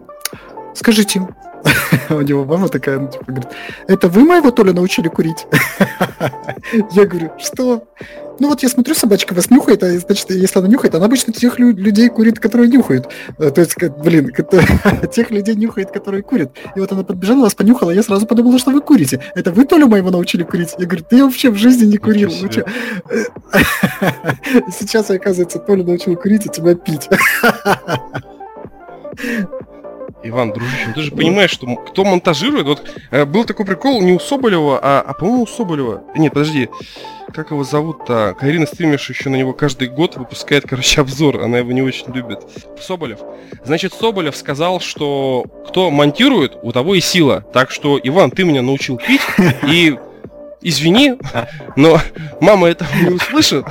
[0.74, 1.26] Скажите,
[2.10, 3.48] у него мама такая, ну, типа, говорит,
[3.86, 5.46] это вы моего Толя научили курить?
[6.92, 7.84] Я говорю, что?
[8.38, 11.58] Ну вот я смотрю, собачка вас нюхает, а значит, если она нюхает, она обычно тех
[11.58, 13.08] людей курит, которые нюхают.
[13.38, 14.32] Э, то есть, блин,
[15.12, 16.52] тех людей нюхает, которые курят.
[16.76, 19.20] И вот она подбежала, вас понюхала, я сразу подумала, что вы курите.
[19.34, 20.74] Это вы Толю моего научили курить?
[20.78, 22.30] Я говорю, ты вообще в жизни не курил.
[24.78, 27.08] Сейчас, оказывается, Толя научил курить, а тебя пить.
[30.22, 34.12] Иван, дружище, ну ты же понимаешь, что кто монтажирует, вот э, был такой прикол не
[34.12, 36.02] у Соболева, а, а по-моему у Соболева.
[36.16, 36.68] Нет, подожди,
[37.32, 38.34] как его зовут-то?
[38.38, 42.40] Карина Стримиш еще на него каждый год выпускает, короче, обзор, она его не очень любит.
[42.80, 43.20] Соболев.
[43.64, 47.44] Значит, Соболев сказал, что кто монтирует, у того и сила.
[47.52, 49.20] Так что, Иван, ты меня научил пить,
[49.68, 49.98] и
[50.62, 51.16] извини,
[51.76, 52.00] но
[52.40, 53.66] мама этого не услышит,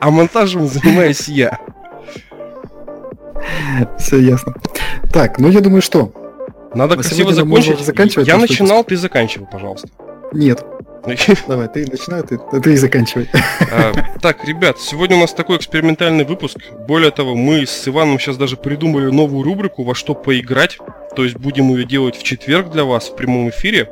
[0.00, 1.58] а монтажем занимаюсь я.
[3.98, 4.54] Все ясно.
[5.16, 6.12] Так, ну я думаю, что?
[6.74, 7.80] Надо красиво закончить.
[7.80, 9.88] Заканчивать, я начинал, ты заканчивай, пожалуйста.
[10.34, 10.62] Нет.
[11.48, 13.26] Давай, ты начинай, ты, ты и заканчивай.
[13.72, 16.58] А, так, ребят, сегодня у нас такой экспериментальный выпуск.
[16.86, 20.76] Более того, мы с Иваном сейчас даже придумали новую рубрику «Во что поиграть».
[21.14, 23.88] То есть будем ее делать в четверг для вас в прямом эфире.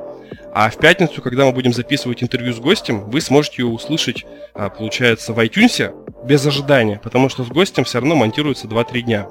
[0.53, 4.69] А в пятницу, когда мы будем записывать интервью с гостем, вы сможете ее услышать, а,
[4.69, 5.91] получается, в iTunes
[6.25, 9.27] без ожидания, потому что с гостем все равно монтируется 2-3 дня.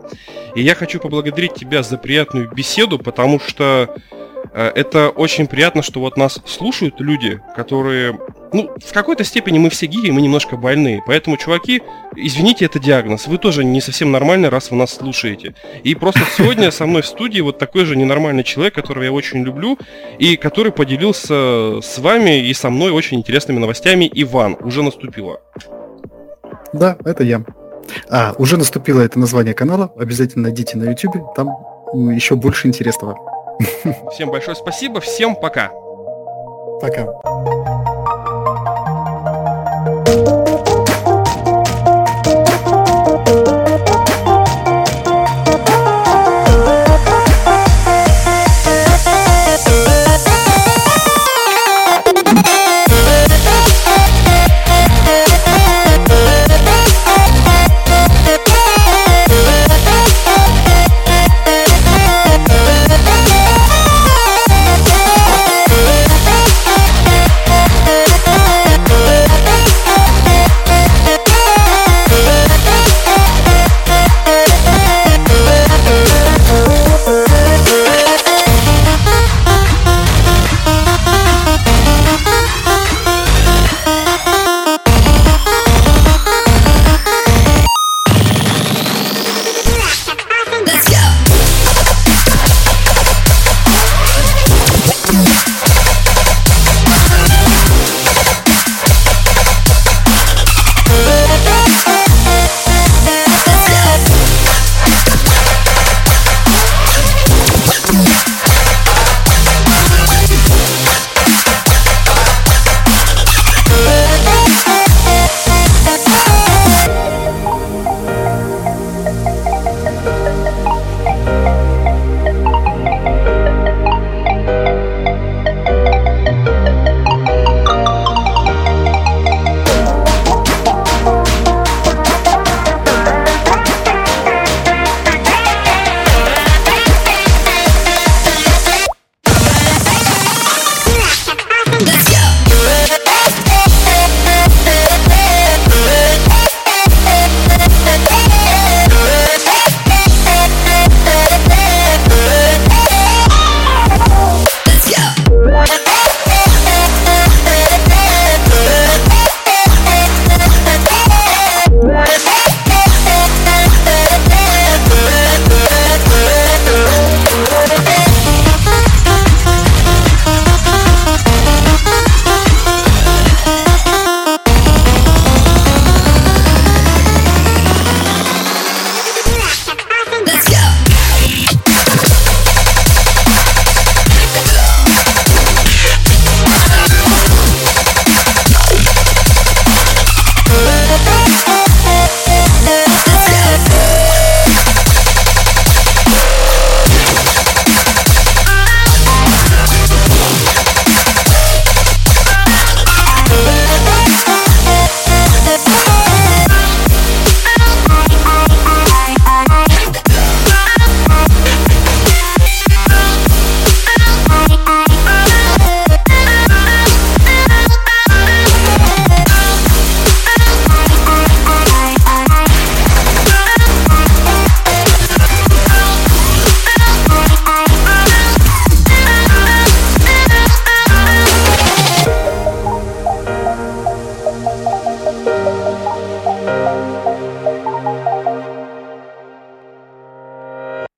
[0.56, 3.96] И я хочу поблагодарить тебя за приятную беседу, потому что
[4.54, 8.20] Э, это очень приятно, что вот нас слушают люди, которые...
[8.52, 11.02] Ну, в какой-то степени мы все гири, мы немножко больные.
[11.06, 11.82] Поэтому, чуваки,
[12.16, 13.28] извините, это диагноз.
[13.28, 15.56] Вы тоже не совсем нормальный, раз вы нас слушаете.
[15.84, 19.44] И просто сегодня со мной в студии вот такой же ненормальный человек, которого я очень
[19.44, 19.80] люблю,
[20.20, 24.10] и который поделился с вами и со мной очень интересными новостями.
[24.14, 25.40] Иван, уже наступило.
[26.74, 27.44] Да, это я.
[28.10, 29.92] А, уже наступило это название канала.
[29.98, 31.50] Обязательно найдите на YouTube, там
[31.94, 33.18] еще больше интересного.
[34.12, 35.72] Всем большое спасибо, всем пока.
[36.82, 37.93] Пока.